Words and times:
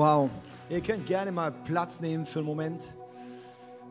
Wow. 0.00 0.30
Ihr 0.70 0.80
könnt 0.80 1.04
gerne 1.04 1.30
mal 1.30 1.52
Platz 1.52 2.00
nehmen 2.00 2.24
für 2.24 2.38
einen 2.38 2.48
Moment. 2.48 2.82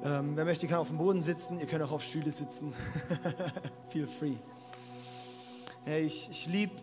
Ähm, 0.04 0.36
wer 0.36 0.44
möchte, 0.44 0.66
kann 0.66 0.80
auf 0.80 0.88
dem 0.88 0.98
Boden 0.98 1.22
sitzen. 1.22 1.60
Ihr 1.60 1.68
könnt 1.68 1.84
auch 1.84 1.92
auf 1.92 2.02
Stühle 2.02 2.32
sitzen. 2.32 2.74
Feel 3.90 4.08
free. 4.08 4.34
Hey, 5.86 6.06
ich, 6.06 6.28
ich 6.32 6.48
liebe, 6.48 6.74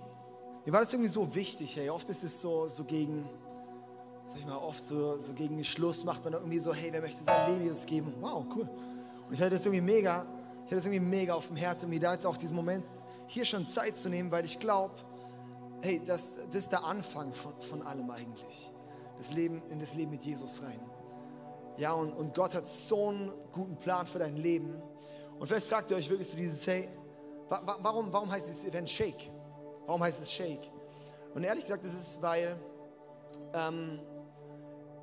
mir 0.64 0.72
war 0.72 0.82
das 0.82 0.92
irgendwie 0.92 1.10
so 1.10 1.34
wichtig. 1.34 1.74
Hey, 1.74 1.90
oft 1.90 2.08
ist 2.08 2.22
es 2.22 2.40
so, 2.40 2.68
so 2.68 2.84
gegen, 2.84 3.28
sag 4.28 4.38
ich 4.38 4.46
mal, 4.46 4.58
oft 4.58 4.84
so, 4.84 5.18
so 5.18 5.32
gegen 5.32 5.56
den 5.56 5.64
Schluss 5.64 6.04
macht 6.04 6.22
man 6.22 6.34
irgendwie 6.34 6.60
so, 6.60 6.72
hey, 6.72 6.92
wer 6.92 7.00
möchte 7.00 7.24
sein 7.24 7.50
Leben 7.50 7.64
Jesus 7.64 7.84
geben? 7.84 8.14
Wow, 8.20 8.44
cool. 8.54 8.68
Und 9.26 9.34
ich 9.34 9.40
hatte 9.40 9.56
das 9.56 9.66
irgendwie 9.66 9.92
mega, 9.92 10.24
ich 10.58 10.66
hatte 10.66 10.76
das 10.76 10.86
irgendwie 10.86 11.04
mega 11.04 11.34
auf 11.34 11.48
dem 11.48 11.56
Herzen, 11.56 11.86
irgendwie 11.86 11.98
da 11.98 12.12
jetzt 12.12 12.26
auch 12.26 12.36
diesen 12.36 12.54
Moment 12.54 12.84
hier 13.26 13.44
schon 13.44 13.66
Zeit 13.66 13.96
zu 13.96 14.08
nehmen, 14.08 14.30
weil 14.30 14.44
ich 14.44 14.60
glaube, 14.60 14.94
hey, 15.82 16.00
das, 16.06 16.38
das 16.46 16.62
ist 16.62 16.70
der 16.70 16.84
Anfang 16.84 17.32
von, 17.32 17.60
von 17.60 17.82
allem 17.82 18.08
eigentlich 18.08 18.70
das 19.18 19.32
Leben, 19.32 19.62
in 19.70 19.80
das 19.80 19.94
Leben 19.94 20.10
mit 20.10 20.24
Jesus 20.24 20.62
rein. 20.62 20.80
Ja, 21.76 21.92
und, 21.92 22.12
und 22.12 22.34
Gott 22.34 22.54
hat 22.54 22.66
so 22.66 23.08
einen 23.08 23.32
guten 23.52 23.76
Plan 23.76 24.06
für 24.06 24.18
dein 24.18 24.36
Leben. 24.36 24.82
Und 25.38 25.46
vielleicht 25.46 25.66
fragt 25.66 25.90
ihr 25.90 25.96
euch 25.96 26.08
wirklich 26.08 26.28
so 26.28 26.36
dieses, 26.36 26.66
hey, 26.66 26.88
wa 27.48 27.78
warum, 27.80 28.12
warum 28.12 28.30
heißt 28.30 28.46
dieses 28.46 28.64
Event 28.64 28.88
Shake? 28.88 29.30
Warum 29.84 30.02
heißt 30.02 30.22
es 30.22 30.32
Shake? 30.32 30.70
Und 31.34 31.44
ehrlich 31.44 31.64
gesagt, 31.64 31.84
das 31.84 31.92
ist, 31.92 32.22
weil 32.22 32.58
ähm, 33.52 34.00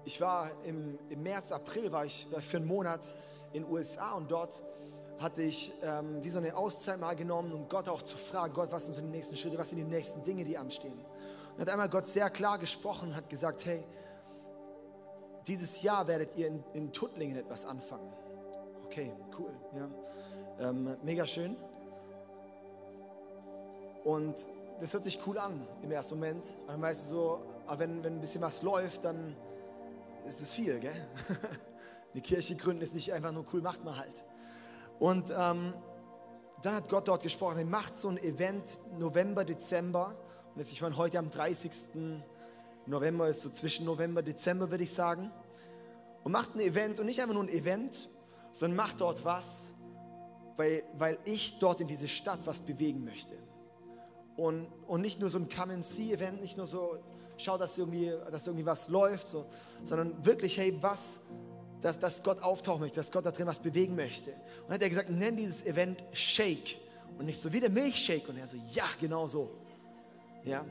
ich 0.04 0.20
war 0.20 0.50
im, 0.64 0.98
im 1.10 1.22
März, 1.22 1.52
April, 1.52 1.92
war 1.92 2.06
ich, 2.06 2.28
für 2.42 2.58
einen 2.58 2.66
Monat 2.66 3.16
in 3.54 3.64
den 3.64 3.72
USA 3.72 4.14
und 4.14 4.30
dort 4.32 4.64
hatte 5.20 5.44
ich 5.44 5.72
ähm, 5.84 6.24
wie 6.24 6.30
so 6.30 6.40
eine 6.40 6.56
Auszeit 6.56 7.00
mal 7.00 7.16
genommen, 7.16 7.54
um 7.54 7.70
Gott 7.70 7.88
auch 7.88 8.02
zu 8.02 8.18
fragen, 8.18 8.54
Gott, 8.54 8.72
was 8.72 8.86
sind 8.86 8.94
so 8.94 9.02
die 9.02 9.10
nächsten 9.10 9.36
Schritte, 9.36 9.58
was 9.58 9.70
sind 9.70 9.78
die 9.78 9.84
nächsten 9.84 10.24
Dinge, 10.24 10.44
die 10.44 10.58
anstehen. 10.58 11.00
Hat 11.58 11.70
einmal 11.70 11.90
Gott 11.90 12.06
sehr 12.06 12.30
klar 12.30 12.58
gesprochen 12.58 13.10
und 13.10 13.16
hat 13.16 13.30
gesagt, 13.30 13.66
hey, 13.66 13.84
dieses 15.48 15.82
Jahr 15.82 16.08
werdet 16.08 16.36
ihr 16.36 16.48
in, 16.48 16.64
in 16.74 16.92
Tuttlingen 16.92 17.38
etwas 17.38 17.66
anfangen. 17.66 18.12
Okay, 18.86 19.12
cool, 19.38 19.52
ja. 19.76 20.70
Ähm, 20.70 20.98
mega 21.04 21.26
schön. 21.26 21.56
Und 24.04 24.36
das 24.80 24.94
hört 24.94 25.04
sich 25.04 25.20
cool 25.26 25.38
an 25.38 25.68
im 25.82 25.92
ersten 25.92 26.16
Moment. 26.16 26.46
Aber 26.64 26.74
dann 26.74 26.82
weißt 26.82 27.06
du 27.06 27.10
so, 27.10 27.42
aber 27.68 27.80
wenn, 27.80 28.04
wenn 28.04 28.16
ein 28.16 28.22
bisschen 28.22 28.42
was 28.42 28.62
läuft, 28.62 29.06
dann 29.06 29.36
ist 30.26 30.42
es 30.42 30.54
viel, 30.54 30.80
gell? 30.80 30.94
Eine 32.14 32.22
Kirche 32.22 32.56
gründen 32.56 32.84
ist 32.84 32.94
nicht 32.94 33.12
einfach 33.12 33.32
nur 33.32 33.46
cool, 33.54 33.62
macht 33.62 33.84
man 33.84 33.98
halt. 33.98 34.24
Und 35.00 35.32
ähm, 35.32 35.74
dann 36.62 36.76
hat 36.76 36.90
Gott 36.90 37.08
dort 37.08 37.24
gesprochen, 37.24 37.58
er 37.58 37.66
macht 37.66 37.98
so 37.98 38.08
ein 38.08 38.18
Event 38.18 38.80
November, 38.98 39.44
Dezember. 39.44 40.16
Und 40.56 40.62
ich 40.62 40.82
meine, 40.82 40.98
heute 40.98 41.18
am 41.18 41.32
30. 41.32 41.72
November 42.86 43.28
ist 43.28 43.42
so 43.42 43.50
zwischen 43.50 43.86
November, 43.86 44.22
Dezember, 44.22 44.70
würde 44.70 44.84
ich 44.84 44.94
sagen. 44.94 45.32
Und 46.24 46.32
macht 46.32 46.56
ein 46.56 46.60
Event 46.60 47.00
und 47.00 47.08
nicht 47.08 47.22
einfach 47.22 47.34
nur 47.34 47.44
ein 47.44 47.50
Event, 47.50 48.08
sondern 48.54 48.78
macht 48.78 49.02
dort 49.02 49.26
was, 49.26 49.74
weil, 50.56 50.84
weil 50.98 51.18
ich 51.26 51.58
dort 51.60 51.82
in 51.82 51.88
diese 51.88 52.08
Stadt 52.08 52.40
was 52.46 52.60
bewegen 52.60 53.04
möchte. 53.04 53.34
Und, 54.36 54.68
und 54.88 55.02
nicht 55.02 55.20
nur 55.20 55.30
so 55.30 55.40
ein 55.40 55.50
Come-and-See-Event, 55.50 56.42
nicht 56.42 56.58
nur 56.58 56.68
so, 56.68 57.00
schau, 57.38 57.58
dass 57.58 57.78
irgendwie, 57.78 58.14
dass 58.32 58.46
irgendwie 58.46 58.66
was 58.66 58.88
läuft, 58.90 59.28
so, 59.28 59.46
sondern 59.84 60.24
wirklich, 60.24 60.58
hey, 60.58 60.78
was, 60.82 61.20
dass, 61.82 62.00
dass 62.00 62.22
Gott 62.22 62.42
auftauchen 62.42 62.82
möchte, 62.82 63.00
dass 63.00 63.12
Gott 63.12 63.26
da 63.26 63.32
drin 63.32 63.48
was 63.48 63.60
bewegen 63.60 63.96
möchte. 63.96 64.32
Und 64.32 64.68
dann 64.68 64.76
hat 64.76 64.84
er 64.84 64.90
gesagt, 64.90 65.10
nenn 65.10 65.36
dieses 65.36 65.66
Event 65.66 66.04
Shake. 66.12 66.78
Und 67.18 67.26
nicht 67.26 67.42
so 67.42 67.52
wie 67.52 67.60
der 67.60 67.70
Milchshake. 67.70 68.28
Und 68.30 68.38
er 68.38 68.48
so, 68.48 68.58
ja, 68.72 68.86
genau 69.00 69.28
so. 69.28 69.63
Ja, 70.46 70.66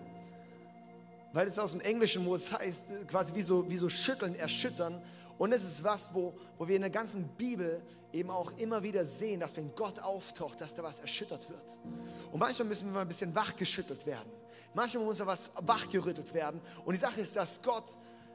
weil 1.32 1.46
es 1.46 1.58
aus 1.58 1.72
dem 1.72 1.80
Englischen, 1.80 2.26
wo 2.26 2.34
es 2.34 2.52
heißt, 2.52 3.08
quasi 3.08 3.34
wie 3.34 3.42
so, 3.42 3.68
wie 3.68 3.76
so 3.76 3.88
schütteln, 3.88 4.34
erschüttern. 4.34 5.02
Und 5.38 5.52
es 5.52 5.64
ist 5.64 5.82
was, 5.82 6.12
wo, 6.12 6.34
wo 6.58 6.68
wir 6.68 6.76
in 6.76 6.82
der 6.82 6.90
ganzen 6.90 7.26
Bibel 7.36 7.82
eben 8.12 8.30
auch 8.30 8.52
immer 8.58 8.82
wieder 8.82 9.04
sehen, 9.04 9.40
dass 9.40 9.56
wenn 9.56 9.74
Gott 9.74 9.98
auftaucht, 9.98 10.60
dass 10.60 10.74
da 10.74 10.82
was 10.82 11.00
erschüttert 11.00 11.48
wird. 11.48 11.78
Und 12.30 12.38
manchmal 12.38 12.68
müssen 12.68 12.88
wir 12.88 12.92
mal 12.92 13.00
ein 13.00 13.08
bisschen 13.08 13.34
wachgeschüttelt 13.34 14.04
werden. 14.04 14.30
Manchmal 14.74 15.04
muss 15.04 15.18
da 15.18 15.26
was 15.26 15.50
wachgerüttelt 15.62 16.32
werden. 16.34 16.60
Und 16.84 16.92
die 16.94 17.00
Sache 17.00 17.22
ist, 17.22 17.34
dass 17.34 17.60
Gott 17.62 17.84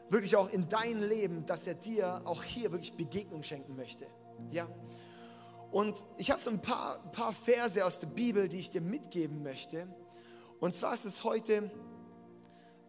wirklich 0.10 0.36
auch 0.36 0.50
in 0.50 0.68
dein 0.68 1.02
Leben, 1.02 1.46
dass 1.46 1.68
er 1.68 1.76
dir 1.76 2.22
auch 2.26 2.44
hier 2.44 2.72
wirklich 2.72 2.94
Begegnung 2.94 3.44
schenken 3.44 3.76
möchte. 3.76 4.08
Ja. 4.50 4.68
Und 5.72 6.04
ich 6.18 6.32
habe 6.32 6.42
so 6.42 6.50
ein 6.50 6.62
paar, 6.62 7.00
paar 7.12 7.34
Verse 7.34 7.86
aus 7.86 8.00
der 8.00 8.08
Bibel, 8.08 8.48
die 8.48 8.58
ich 8.58 8.72
dir 8.72 8.82
mitgeben 8.82 9.44
möchte. 9.44 9.88
Und 10.60 10.74
zwar 10.74 10.96
ist 10.96 11.06
es 11.06 11.24
heute 11.24 11.70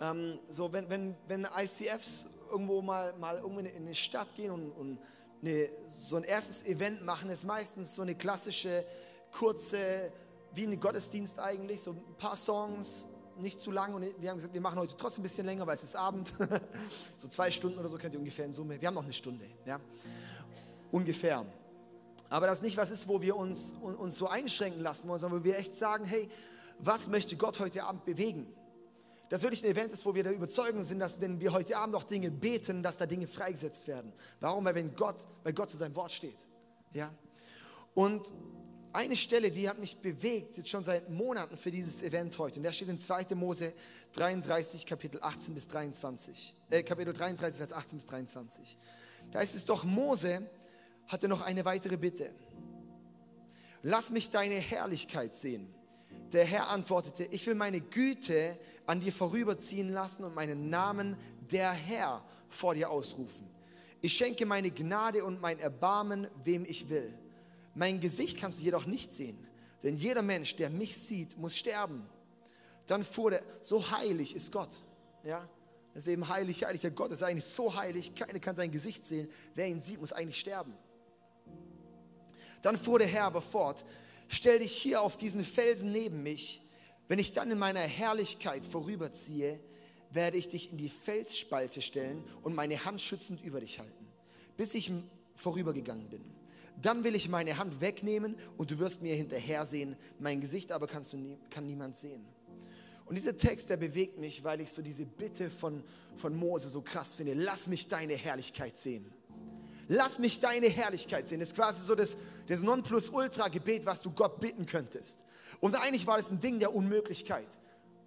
ähm, 0.01 0.39
so, 0.49 0.73
wenn, 0.73 0.89
wenn, 0.89 1.15
wenn 1.27 1.47
ICFs 1.57 2.27
irgendwo 2.51 2.81
mal, 2.81 3.13
mal 3.19 3.37
irgendwo 3.37 3.61
in 3.61 3.67
eine 3.67 3.95
Stadt 3.95 4.35
gehen 4.35 4.51
und, 4.53 4.71
und 4.71 4.99
eine, 5.43 5.69
so 5.87 6.17
ein 6.17 6.25
erstes 6.25 6.65
Event 6.65 7.05
machen, 7.05 7.29
ist 7.31 7.45
meistens 7.45 7.95
so 7.95 8.03
eine 8.03 8.15
klassische, 8.15 8.85
kurze, 9.33 10.11
wie 10.55 10.65
ein 10.65 10.81
Gottesdienst 10.81 11.39
eigentlich, 11.39 11.83
so 11.83 11.93
ein 11.93 12.17
paar 12.17 12.37
Songs, 12.37 13.07
nicht 13.37 13.61
zu 13.61 13.71
lang. 13.71 13.95
Und 13.95 14.03
wir 14.21 14.31
haben 14.31 14.39
gesagt, 14.39 14.55
wir 14.55 14.61
machen 14.63 14.79
heute 14.79 14.97
trotzdem 14.97 15.21
ein 15.21 15.25
bisschen 15.25 15.45
länger, 15.45 15.67
weil 15.67 15.75
es 15.75 15.85
ist 15.85 15.95
Abend. 15.95 16.33
so 17.19 17.29
zwei 17.29 17.51
Stunden 17.51 17.79
oder 17.79 17.89
so 17.89 17.99
könnt 17.99 18.15
ihr 18.15 18.21
ungefähr 18.21 18.47
in 18.47 18.53
Summe. 18.53 18.81
Wir 18.81 18.89
haben 18.89 18.95
noch 18.95 19.05
eine 19.05 19.13
Stunde, 19.13 19.45
ja. 19.67 19.79
Ungefähr. 20.91 21.45
Aber 22.31 22.47
das 22.47 22.63
nicht 22.63 22.77
was 22.77 22.91
ist, 22.91 23.07
wo 23.07 23.21
wir 23.21 23.37
uns, 23.37 23.75
uns 23.81 24.17
so 24.17 24.27
einschränken 24.27 24.83
lassen 24.83 25.09
wollen, 25.09 25.21
sondern 25.21 25.41
wo 25.41 25.45
wir 25.45 25.59
echt 25.59 25.75
sagen, 25.75 26.05
hey, 26.05 26.29
was 26.79 27.09
möchte 27.09 27.37
Gott 27.37 27.59
heute 27.61 27.85
Abend 27.85 28.05
bewegen? 28.05 28.53
Das 29.29 29.43
wirklich 29.43 29.63
ein 29.63 29.71
Event 29.71 29.93
ist, 29.93 30.07
wo 30.07 30.15
wir 30.15 30.23
der 30.23 30.33
Überzeugung 30.33 30.85
sind, 30.85 31.01
dass 31.01 31.21
wenn 31.21 31.41
wir 31.41 31.53
heute 31.53 31.77
Abend 31.77 31.95
auch 31.95 32.05
Dinge 32.05 32.31
beten, 32.31 32.83
dass 32.83 32.97
da 32.97 33.05
Dinge 33.05 33.27
freigesetzt 33.27 33.87
werden. 33.87 34.13
Warum? 34.41 34.65
Weil 34.65 34.75
wenn 34.75 34.95
Gott, 34.95 35.27
weil 35.43 35.53
Gott 35.53 35.71
zu 35.71 35.77
seinem 35.77 35.95
Wort 35.97 36.13
steht. 36.13 36.47
Ja? 36.95 37.13
Und 37.95 38.33
eine 38.93 39.17
Stelle, 39.17 39.51
die 39.51 39.69
hat 39.69 39.79
mich 39.79 39.99
bewegt, 40.01 40.57
jetzt 40.57 40.71
schon 40.71 40.83
seit 40.83 41.11
Monaten 41.11 41.59
für 41.59 41.71
dieses 41.71 42.03
Event 42.03 42.39
heute. 42.39 42.57
Und 42.57 42.63
der 42.63 42.73
steht 42.73 42.89
in 42.89 42.99
2. 42.99 43.35
Mose 43.35 43.75
33, 44.13 44.87
Kapitel 44.87 45.21
18 45.23 45.55
bis 45.55 45.69
23. 45.69 46.55
Äh, 46.71 46.83
Kapitel 46.83 47.13
33, 47.13 47.59
Vers 47.59 47.73
18 47.73 47.99
bis 47.99 48.07
23. 48.07 48.79
Da 49.31 49.41
ist 49.41 49.55
es 49.55 49.67
doch, 49.67 49.85
Mose 49.85 50.49
hatte 51.07 51.29
noch 51.29 51.43
eine 51.43 51.67
weitere 51.67 51.99
Bitte. 51.99 52.31
Lass 53.83 54.11
mich 54.11 54.31
deine 54.31 54.55
Herrlichkeit 54.55 55.35
sehen. 55.35 55.73
Der 56.33 56.45
Herr 56.45 56.69
antwortete, 56.69 57.25
ich 57.25 57.47
will 57.47 57.55
meine 57.55 57.81
Güte 57.81 58.59
an 58.87 59.01
dir 59.01 59.13
vorüberziehen 59.13 59.91
lassen 59.91 60.25
und 60.25 60.35
meinen 60.35 60.69
Namen 60.69 61.17
der 61.51 61.73
Herr 61.73 62.23
vor 62.49 62.75
dir 62.75 62.91
ausrufen. 62.91 63.49
Ich 64.01 64.13
schenke 64.13 64.47
meine 64.47 64.71
Gnade 64.71 65.25
und 65.25 65.41
mein 65.41 65.59
Erbarmen, 65.59 66.29
wem 66.45 66.65
ich 66.65 66.89
will. 66.89 67.13
Mein 67.75 68.01
Gesicht 68.01 68.39
kannst 68.39 68.61
du 68.61 68.65
jedoch 68.65 68.87
nicht 68.87 69.15
sehen, 69.15 69.39
denn 69.83 69.97
jeder 69.97 70.23
Mensch, 70.23 70.55
der 70.57 70.71
mich 70.71 70.97
sieht, 70.97 71.37
muss 71.39 71.57
sterben. 71.57 72.07
Dann 72.87 73.05
fuhr 73.05 73.31
der, 73.31 73.43
so 73.61 73.91
heilig 73.91 74.35
ist 74.35 74.53
Gott. 74.53 74.75
Ja, 75.25 75.49
das 75.95 76.07
ist 76.07 76.13
eben 76.13 76.29
heilig, 76.29 76.65
heiliger 76.65 76.91
Gott 76.91 77.11
ist 77.11 77.23
eigentlich 77.23 77.45
so 77.45 77.75
heilig, 77.75 78.15
keiner 78.15 78.39
kann 78.39 78.57
sein 78.57 78.71
Gesicht 78.71 79.05
sehen. 79.05 79.29
Wer 79.55 79.67
ihn 79.67 79.81
sieht, 79.81 80.01
muss 80.01 80.13
eigentlich 80.13 80.39
sterben. 80.39 80.75
Dann 82.63 82.77
fuhr 82.77 82.99
der 82.99 83.09
Herr 83.09 83.25
aber 83.25 83.43
fort, 83.43 83.85
stell 84.29 84.61
dich 84.61 84.73
hier 84.73 85.03
auf 85.03 85.17
diesen 85.17 85.45
Felsen 85.45 85.93
neben 85.93 86.23
mich. 86.23 86.63
Wenn 87.09 87.19
ich 87.19 87.33
dann 87.33 87.51
in 87.51 87.59
meiner 87.59 87.81
Herrlichkeit 87.81 88.65
vorüberziehe, 88.65 89.59
werde 90.11 90.37
ich 90.37 90.49
dich 90.49 90.71
in 90.71 90.79
die 90.79 90.89
Felsspalte 90.89 91.83
stellen 91.83 92.23
und 92.43 92.55
meine 92.55 92.85
Hand 92.85 93.01
schützend 93.01 93.43
über 93.43 93.61
dich 93.61 93.79
halten, 93.79 94.07
bis 94.57 94.75
ich 94.75 94.91
vorübergegangen 95.35 96.09
bin. 96.09 96.25
Dann 96.81 97.03
will 97.03 97.15
ich 97.15 97.29
meine 97.29 97.59
Hand 97.59 97.81
wegnehmen 97.81 98.37
und 98.57 98.71
du 98.71 98.79
wirst 98.79 99.03
mir 99.03 99.15
hinterher 99.15 99.67
sehen. 99.67 99.97
Mein 100.19 100.41
Gesicht 100.41 100.71
aber 100.71 100.87
kannst 100.87 101.13
du 101.13 101.17
nie, 101.17 101.37
kann 101.51 101.67
niemand 101.67 101.97
sehen. 101.97 102.25
Und 103.05 103.17
dieser 103.17 103.37
Text, 103.37 103.71
der 103.71 103.79
bewegt 103.79 104.19
mich, 104.19 104.45
weil 104.45 104.61
ich 104.61 104.71
so 104.71 104.83
diese 104.83 105.07
Bitte 105.07 105.51
von, 105.51 105.83
von 106.17 106.37
Mose 106.37 106.69
so 106.69 106.83
krass 106.83 107.15
finde. 107.15 107.35
Lass 107.35 107.67
mich 107.67 107.89
deine 107.89 108.15
Herrlichkeit 108.15 108.79
sehen 108.79 109.11
lass 109.89 110.19
mich 110.19 110.39
deine 110.41 110.69
Herrlichkeit 110.69 111.29
sehen. 111.29 111.41
Das 111.41 111.51
ist 111.51 111.55
quasi 111.55 111.83
so 111.83 111.95
das, 111.95 112.17
das 112.47 112.61
Nonplusultra-Gebet, 112.61 113.85
was 113.87 114.03
du 114.03 114.11
Gott 114.11 114.39
bitten 114.41 114.67
könntest. 114.67 115.25
Und 115.61 115.75
eigentlich 115.75 116.07
war 116.07 116.19
das 116.19 116.31
ein 116.31 116.41
Ding 116.41 116.61
der 116.61 116.75
Unmöglichkeit. 116.75 117.49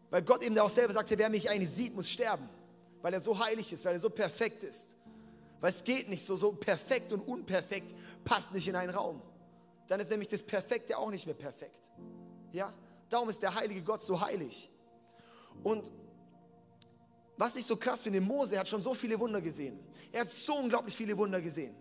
Weil 0.10 0.22
Gott 0.22 0.44
eben 0.44 0.58
auch 0.60 0.70
selber 0.70 0.94
sagte, 0.94 1.18
wer 1.18 1.30
mich 1.30 1.50
eigentlich 1.50 1.72
sieht, 1.72 1.96
muss 1.96 2.10
sterben. 2.10 2.48
Weil 3.02 3.14
er 3.14 3.22
so 3.22 3.38
heilig 3.38 3.74
ist, 3.74 3.84
weil 3.86 3.94
er 3.94 4.00
so 4.00 4.10
perfekt 4.10 4.64
ist. 4.64 4.98
Weil 5.60 5.72
es 5.72 5.84
geht 5.84 6.10
nicht 6.10 6.26
so, 6.26 6.36
so 6.36 6.52
perfekt 6.54 7.12
und 7.12 7.22
unperfekt 7.22 7.88
passt 8.24 8.54
nicht 8.54 8.68
in 8.68 8.76
einen 8.76 8.94
Raum. 8.94 9.22
Dann 9.88 10.00
ist 10.00 10.10
nämlich 10.10 10.28
das 10.28 10.44
Perfekte 10.44 10.98
auch 10.98 11.10
nicht 11.10 11.26
mehr 11.26 11.36
perfekt. 11.36 11.90
Ja? 12.52 12.74
Darum 13.10 13.30
ist 13.30 13.42
der 13.42 13.56
heilige 13.56 13.82
Gott 13.84 14.02
so 14.02 14.22
heilig. 14.22 14.70
Und 15.64 15.92
was 17.42 17.56
ich 17.56 17.66
so 17.66 17.76
krass 17.76 18.04
finde, 18.04 18.22
Mose 18.22 18.60
hat 18.60 18.68
schon 18.68 18.84
so 18.84 18.94
viele 18.94 19.20
Wunder 19.20 19.42
gesehen. 19.42 19.80
Er 20.12 20.22
hat 20.22 20.30
so 20.30 20.58
unglaublich 20.58 20.96
viele 20.96 21.18
Wunder 21.18 21.42
gesehen. 21.42 21.74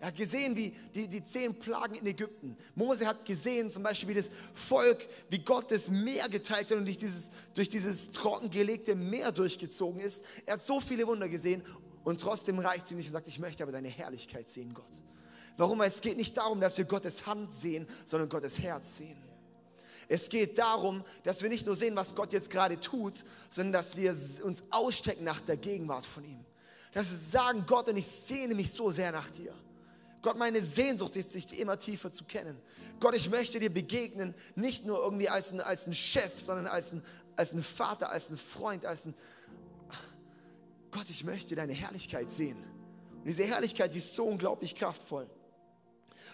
Er 0.00 0.06
hat 0.06 0.16
gesehen, 0.16 0.56
wie 0.56 0.70
die, 0.94 1.06
die 1.06 1.22
zehn 1.22 1.58
Plagen 1.58 1.96
in 1.96 2.06
Ägypten. 2.06 2.56
Mose 2.74 3.06
hat 3.06 3.22
gesehen, 3.26 3.70
zum 3.70 3.82
Beispiel, 3.82 4.08
wie 4.08 4.14
das 4.14 4.30
Volk, 4.54 5.06
wie 5.28 5.40
Gott 5.40 5.70
das 5.70 5.90
Meer 5.90 6.30
geteilt 6.30 6.70
hat 6.70 6.78
und 6.78 6.86
durch 6.86 6.96
dieses, 6.96 7.30
durch 7.52 7.68
dieses 7.68 8.12
trockengelegte 8.12 8.94
Meer 8.94 9.30
durchgezogen 9.30 10.00
ist. 10.00 10.24
Er 10.46 10.54
hat 10.54 10.62
so 10.62 10.80
viele 10.80 11.06
Wunder 11.06 11.28
gesehen 11.28 11.62
und 12.02 12.22
trotzdem 12.22 12.58
reicht 12.58 12.90
ihm 12.90 12.96
nicht 12.96 13.08
und 13.08 13.12
sagt, 13.12 13.28
ich 13.28 13.38
möchte 13.38 13.64
aber 13.64 13.72
deine 13.72 13.88
Herrlichkeit 13.88 14.48
sehen, 14.48 14.72
Gott. 14.72 14.86
Warum? 15.58 15.82
Es 15.82 16.00
geht 16.00 16.16
nicht 16.16 16.34
darum, 16.34 16.62
dass 16.62 16.78
wir 16.78 16.86
Gottes 16.86 17.26
Hand 17.26 17.52
sehen, 17.52 17.86
sondern 18.06 18.30
Gottes 18.30 18.58
Herz 18.58 18.96
sehen. 18.96 19.27
Es 20.08 20.30
geht 20.30 20.56
darum, 20.58 21.04
dass 21.22 21.42
wir 21.42 21.50
nicht 21.50 21.66
nur 21.66 21.76
sehen, 21.76 21.94
was 21.94 22.14
Gott 22.14 22.32
jetzt 22.32 22.48
gerade 22.48 22.80
tut, 22.80 23.24
sondern 23.50 23.74
dass 23.74 23.96
wir 23.96 24.16
uns 24.42 24.62
ausstrecken 24.70 25.24
nach 25.24 25.40
der 25.42 25.58
Gegenwart 25.58 26.06
von 26.06 26.24
ihm. 26.24 26.44
Dass 26.92 27.10
wir 27.10 27.18
sagen, 27.18 27.64
Gott, 27.66 27.88
und 27.88 27.98
ich 27.98 28.06
sehne 28.06 28.54
mich 28.54 28.72
so 28.72 28.90
sehr 28.90 29.12
nach 29.12 29.30
dir. 29.30 29.54
Gott, 30.22 30.36
meine 30.36 30.62
Sehnsucht 30.62 31.14
ist, 31.16 31.34
dich 31.34 31.58
immer 31.58 31.78
tiefer 31.78 32.10
zu 32.10 32.24
kennen. 32.24 32.58
Gott, 33.00 33.14
ich 33.14 33.28
möchte 33.30 33.60
dir 33.60 33.70
begegnen, 33.70 34.34
nicht 34.56 34.86
nur 34.86 34.98
irgendwie 34.98 35.28
als 35.28 35.52
ein, 35.52 35.60
als 35.60 35.86
ein 35.86 35.94
Chef, 35.94 36.32
sondern 36.40 36.66
als 36.66 36.92
ein, 36.92 37.02
als 37.36 37.52
ein 37.52 37.62
Vater, 37.62 38.10
als 38.10 38.30
ein 38.30 38.38
Freund, 38.38 38.86
als 38.86 39.04
ein, 39.04 39.14
Gott, 40.90 41.08
ich 41.10 41.22
möchte 41.22 41.54
deine 41.54 41.74
Herrlichkeit 41.74 42.32
sehen. 42.32 42.56
Und 43.18 43.26
diese 43.26 43.44
Herrlichkeit, 43.44 43.94
die 43.94 43.98
ist 43.98 44.14
so 44.14 44.24
unglaublich 44.24 44.74
kraftvoll. 44.74 45.28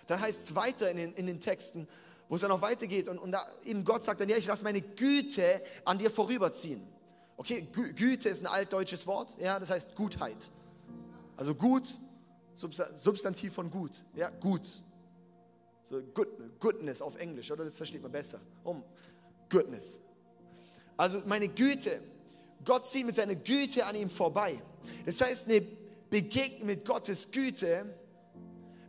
Dann 0.07 0.21
heißt 0.21 0.45
es 0.45 0.55
weiter 0.55 0.91
in 0.91 0.97
den, 0.97 1.15
in 1.15 1.27
den 1.27 1.41
Texten, 1.41 1.89
wo 2.29 2.37
es 2.37 2.41
dann 2.41 2.51
noch 2.51 2.63
weitergeht 2.63 3.09
und, 3.09 3.19
und 3.19 3.33
da 3.33 3.47
eben 3.65 3.85
Gott 3.85 4.05
sagt 4.05 4.21
dann, 4.21 4.29
ja, 4.29 4.37
ich 4.37 4.47
lasse 4.47 4.65
meine 4.65 4.81
Güte 4.81 5.63
an 5.85 5.99
dir 5.99 6.11
vorüberziehen. 6.11 6.87
Okay, 7.37 7.69
Gü 7.73 7.93
Güte 7.93 8.29
ist 8.29 8.43
ein 8.43 8.47
altdeutsches 8.47 9.07
Wort, 9.07 9.37
ja, 9.39 9.59
das 9.59 9.71
heißt 9.71 9.95
Gutheit. 9.95 10.51
Also 11.37 11.55
gut, 11.55 11.95
Substantiv 12.55 13.55
von 13.55 13.71
gut, 13.71 14.05
ja, 14.15 14.31
gut. 14.31 14.69
So 15.85 16.01
good, 16.15 16.29
goodness 16.61 17.03
auf 17.03 17.17
Englisch, 17.17 17.51
oder? 17.51 17.65
Das 17.65 17.77
versteht 17.77 18.03
man 18.03 18.13
besser. 18.13 18.41
Um, 18.63 18.83
goodness. 19.51 20.01
Also 20.97 21.21
meine 21.27 21.49
Güte, 21.49 22.01
Gott 22.65 22.87
zieht 22.87 23.05
mit 23.05 23.17
seiner 23.17 23.35
Güte 23.35 23.85
an 23.85 23.97
ihm 23.97 24.09
vorbei. 24.09 24.63
Das 25.05 25.21
heißt, 25.21 25.49
eine 25.49 25.63
Begegnung 26.09 26.67
mit 26.67 26.85
Gottes 26.85 27.31
Güte, 27.31 27.87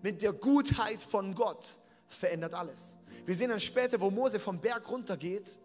mit 0.04 0.22
der 0.22 0.34
Gutheit 0.34 1.02
von 1.02 1.34
Gott, 1.34 1.68
verändert 2.08 2.54
alles. 2.54 2.96
Wir 3.26 3.36
sehen 3.36 3.50
dann 3.50 3.60
später, 3.60 4.00
wo 4.00 4.12
Mose 4.12 4.40
vom 4.40 4.60
Berg 4.60 4.90
runtergeht, 4.90 5.58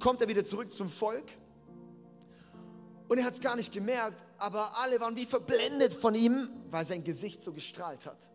kommt 0.00 0.20
er 0.20 0.28
wieder 0.28 0.44
zurück 0.44 0.72
zum 0.72 0.88
Volk. 0.88 1.30
Und 3.06 3.18
er 3.18 3.24
hat 3.24 3.34
es 3.34 3.40
gar 3.40 3.54
nicht 3.54 3.72
gemerkt, 3.72 4.24
aber 4.38 4.76
alle 4.78 4.98
waren 4.98 5.14
wie 5.14 5.26
verblendet 5.26 5.92
von 5.94 6.14
ihm, 6.14 6.50
weil 6.70 6.84
sein 6.84 7.04
Gesicht 7.04 7.44
so 7.44 7.52
gestrahlt 7.52 8.06
hat. 8.06 8.30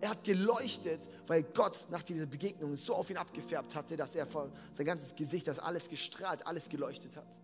Er 0.00 0.10
hat 0.10 0.24
geleuchtet, 0.24 1.08
weil 1.26 1.42
Gott 1.42 1.86
nach 1.90 2.02
dieser 2.02 2.26
Begegnung 2.26 2.76
so 2.76 2.94
auf 2.94 3.10
ihn 3.10 3.16
abgefärbt 3.16 3.74
hatte, 3.74 3.96
dass 3.96 4.14
er 4.14 4.26
vor 4.26 4.50
sein 4.72 4.86
ganzes 4.86 5.14
Gesicht, 5.14 5.48
das 5.48 5.58
alles 5.58 5.88
gestrahlt, 5.88 6.46
alles 6.46 6.68
geleuchtet 6.68 7.16
hat. 7.16 7.40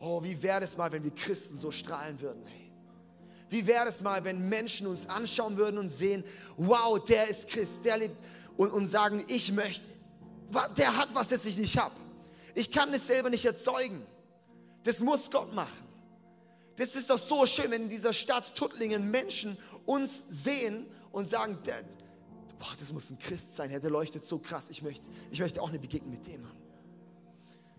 Oh, 0.00 0.22
wie 0.22 0.42
wäre 0.42 0.64
es 0.64 0.76
mal, 0.76 0.90
wenn 0.90 1.04
wir 1.04 1.12
Christen 1.12 1.56
so 1.56 1.70
strahlen 1.70 2.20
würden? 2.20 2.44
Hey. 2.46 2.71
Wie 3.52 3.66
wäre 3.66 3.88
es 3.88 4.00
mal, 4.00 4.24
wenn 4.24 4.48
Menschen 4.48 4.86
uns 4.86 5.06
anschauen 5.06 5.58
würden 5.58 5.76
und 5.76 5.90
sehen, 5.90 6.24
wow, 6.56 6.98
der 6.98 7.28
ist 7.28 7.46
Christ, 7.46 7.84
der 7.84 7.98
lebt 7.98 8.16
und, 8.56 8.72
und 8.72 8.86
sagen, 8.86 9.22
ich 9.28 9.52
möchte, 9.52 9.86
der 10.78 10.96
hat 10.96 11.10
was, 11.12 11.28
das 11.28 11.44
ich 11.44 11.58
nicht 11.58 11.76
habe. 11.76 11.94
Ich 12.54 12.72
kann 12.72 12.94
es 12.94 13.06
selber 13.06 13.28
nicht 13.28 13.44
erzeugen. 13.44 14.06
Das 14.84 15.00
muss 15.00 15.30
Gott 15.30 15.52
machen. 15.52 15.86
Das 16.76 16.96
ist 16.96 17.10
doch 17.10 17.18
so 17.18 17.44
schön, 17.44 17.70
wenn 17.70 17.82
in 17.82 17.88
dieser 17.90 18.14
Stadt 18.14 18.54
Tuttlingen 18.54 19.10
Menschen 19.10 19.58
uns 19.84 20.22
sehen 20.30 20.86
und 21.10 21.28
sagen, 21.28 21.58
der, 21.66 21.82
boah, 22.58 22.74
das 22.78 22.90
muss 22.90 23.10
ein 23.10 23.18
Christ 23.18 23.54
sein, 23.54 23.68
der 23.68 23.90
leuchtet 23.90 24.24
so 24.24 24.38
krass, 24.38 24.68
ich 24.70 24.80
möchte, 24.80 25.10
ich 25.30 25.40
möchte 25.40 25.60
auch 25.60 25.68
eine 25.68 25.78
Begegnung 25.78 26.12
mit 26.12 26.26
dem 26.26 26.42
haben. 26.48 26.62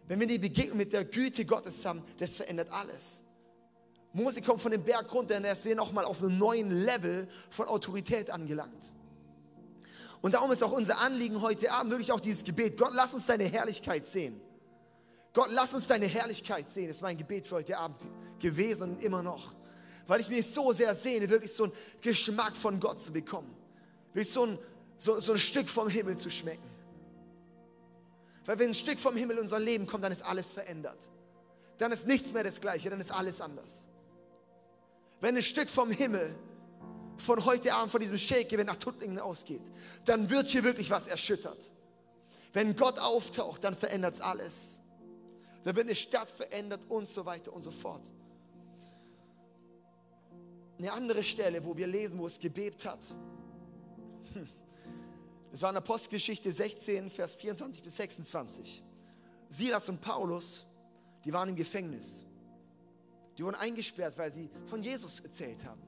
Wenn 0.08 0.20
wir 0.20 0.28
die 0.28 0.38
Begegnung 0.38 0.78
mit 0.78 0.94
der 0.94 1.06
Güte 1.06 1.46
Gottes 1.46 1.84
haben, 1.84 2.04
das 2.20 2.36
verändert 2.36 2.70
alles. 2.70 3.23
Mose 4.14 4.42
kommt 4.42 4.62
von 4.62 4.72
dem 4.72 4.84
Berg 4.84 5.12
runter 5.12 5.38
und 5.38 5.44
er 5.44 5.54
ist 5.54 5.66
nochmal 5.66 6.06
auf 6.06 6.22
einem 6.22 6.38
neuen 6.38 6.72
Level 6.72 7.28
von 7.50 7.68
Autorität 7.68 8.30
angelangt. 8.30 8.94
Und 10.22 10.36
darum 10.36 10.52
ist 10.52 10.64
auch 10.64 10.72
unser 10.72 11.00
Anliegen 11.00 11.42
heute 11.42 11.72
Abend 11.72 11.92
wirklich 11.92 12.12
auch 12.12 12.20
dieses 12.20 12.44
Gebet. 12.44 12.78
Gott, 12.78 12.92
lass 12.94 13.14
uns 13.14 13.26
deine 13.26 13.44
Herrlichkeit 13.44 14.08
sehen. 14.08 14.40
Gott, 15.34 15.50
lass 15.50 15.74
uns 15.74 15.88
deine 15.88 16.06
Herrlichkeit 16.06 16.70
sehen. 16.70 16.88
Das 16.88 16.98
ist 16.98 17.02
mein 17.02 17.18
Gebet 17.18 17.48
für 17.48 17.56
heute 17.56 17.78
Abend 17.78 18.08
gewesen 18.40 18.84
und 18.84 19.04
immer 19.04 19.24
noch. 19.24 19.54
Weil 20.06 20.22
ich 20.22 20.30
mich 20.30 20.46
so 20.46 20.72
sehr 20.72 20.94
sehne, 20.94 21.30
wirklich 21.30 21.52
so 21.52 21.66
einen 21.66 21.74
Geschmack 22.00 22.56
von 22.56 22.80
Gott 22.80 23.02
zu 23.02 23.12
bekommen. 23.12 23.54
Wirklich 24.14 24.34
so 24.34 24.46
ein, 24.46 24.60
so, 24.96 25.20
so 25.20 25.34
ein 25.34 25.40
Stück 25.40 25.68
vom 25.68 25.90
Himmel 25.90 26.18
zu 26.18 26.30
schmecken. 26.30 26.70
Weil 28.46 28.60
wenn 28.60 28.70
ein 28.70 28.76
Stück 28.76 29.00
vom 29.00 29.16
Himmel 29.16 29.38
in 29.38 29.44
unser 29.44 29.60
Leben 29.60 29.88
kommt, 29.88 30.04
dann 30.04 30.12
ist 30.12 30.22
alles 30.22 30.52
verändert. 30.52 31.00
Dann 31.80 31.92
ist 31.92 32.06
nichts 32.06 32.32
mehr 32.32 32.44
das 32.44 32.62
Gleiche, 32.62 32.90
dann 32.90 33.02
ist 33.02 33.12
alles 33.12 33.42
anders. 33.42 33.90
Wenn 35.24 35.38
ein 35.38 35.42
Stück 35.42 35.70
vom 35.70 35.90
Himmel 35.90 36.36
von 37.16 37.46
heute 37.46 37.74
Abend, 37.74 37.94
von 37.94 38.02
diesem 38.02 38.18
Shake, 38.18 38.52
wenn 38.58 38.68
nach 38.68 38.76
Tuttlingen 38.76 39.20
ausgeht, 39.20 39.64
dann 40.04 40.30
wird 40.30 40.50
hier 40.50 40.66
wirklich 40.66 40.90
was 40.92 41.08
erschüttert. 41.08 41.72
Wenn 42.52 42.76
Gott 42.76 43.00
auftaucht, 43.00 43.64
dann 43.64 43.74
verändert 43.74 44.16
es 44.16 44.20
alles. 44.20 44.82
Da 45.64 45.74
wird 45.74 45.86
eine 45.86 45.96
Stadt 45.96 46.30
verändert 46.30 46.82
und 46.90 47.08
so 47.08 47.26
weiter 47.26 47.54
und 47.54 47.62
so 47.62 47.72
fort. 47.72 48.12
Eine 50.78 50.92
andere 50.92 51.24
Stelle, 51.24 51.64
wo 51.64 51.78
wir 51.78 51.88
lesen, 51.88 52.20
wo 52.20 52.28
es 52.28 52.38
gebebt 52.38 52.84
hat. 52.84 53.16
Hm. 54.34 54.50
Es 55.54 55.62
war 55.62 55.70
in 55.70 55.78
Apostelgeschichte 55.78 56.52
16, 56.52 57.10
Vers 57.10 57.38
24 57.38 57.82
bis 57.82 57.96
26. 57.96 58.84
Silas 59.48 59.88
und 59.88 60.02
Paulus, 60.02 60.66
die 61.24 61.32
waren 61.32 61.48
im 61.48 61.56
Gefängnis. 61.56 62.26
Die 63.38 63.44
wurden 63.44 63.56
eingesperrt, 63.56 64.18
weil 64.18 64.32
sie 64.32 64.50
von 64.66 64.84
Jesus 64.84 65.20
erzählt 65.20 65.64
haben. 65.66 65.82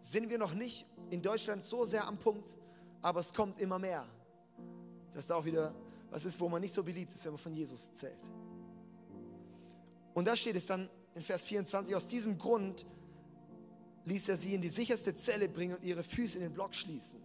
Sind 0.00 0.28
wir 0.28 0.38
noch 0.38 0.54
nicht 0.54 0.86
in 1.10 1.22
Deutschland 1.22 1.64
so 1.64 1.84
sehr 1.84 2.06
am 2.06 2.18
Punkt, 2.18 2.56
aber 3.02 3.20
es 3.20 3.32
kommt 3.32 3.60
immer 3.60 3.78
mehr. 3.78 4.06
Dass 5.14 5.26
da 5.26 5.36
auch 5.36 5.44
wieder 5.44 5.74
was 6.10 6.24
ist, 6.24 6.40
wo 6.40 6.48
man 6.48 6.60
nicht 6.60 6.74
so 6.74 6.82
beliebt 6.82 7.14
ist, 7.14 7.24
wenn 7.24 7.32
man 7.32 7.38
von 7.38 7.54
Jesus 7.54 7.88
erzählt. 7.88 8.30
Und 10.14 10.26
da 10.26 10.36
steht 10.36 10.56
es 10.56 10.66
dann 10.66 10.88
in 11.14 11.22
Vers 11.22 11.44
24, 11.44 11.94
aus 11.94 12.06
diesem 12.06 12.38
Grund 12.38 12.86
ließ 14.04 14.28
er 14.28 14.36
sie 14.36 14.54
in 14.54 14.62
die 14.62 14.68
sicherste 14.68 15.14
Zelle 15.16 15.48
bringen 15.48 15.76
und 15.76 15.84
ihre 15.84 16.04
Füße 16.04 16.38
in 16.38 16.44
den 16.44 16.52
Block 16.52 16.74
schließen. 16.74 17.20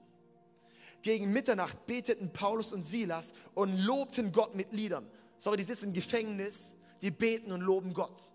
Gegen 1.02 1.32
Mitternacht 1.32 1.86
beteten 1.86 2.32
Paulus 2.32 2.74
und 2.74 2.84
Silas 2.84 3.34
und 3.54 3.78
lobten 3.78 4.32
Gott 4.32 4.56
mit 4.56 4.72
Liedern. 4.72 5.08
Sorry, 5.38 5.58
die 5.58 5.64
sitzen 5.64 5.86
im 5.86 5.94
Gefängnis, 5.94 6.78
die 7.02 7.12
beten 7.12 7.52
und 7.52 7.62
loben 7.62 7.94
Gott. 7.94 8.34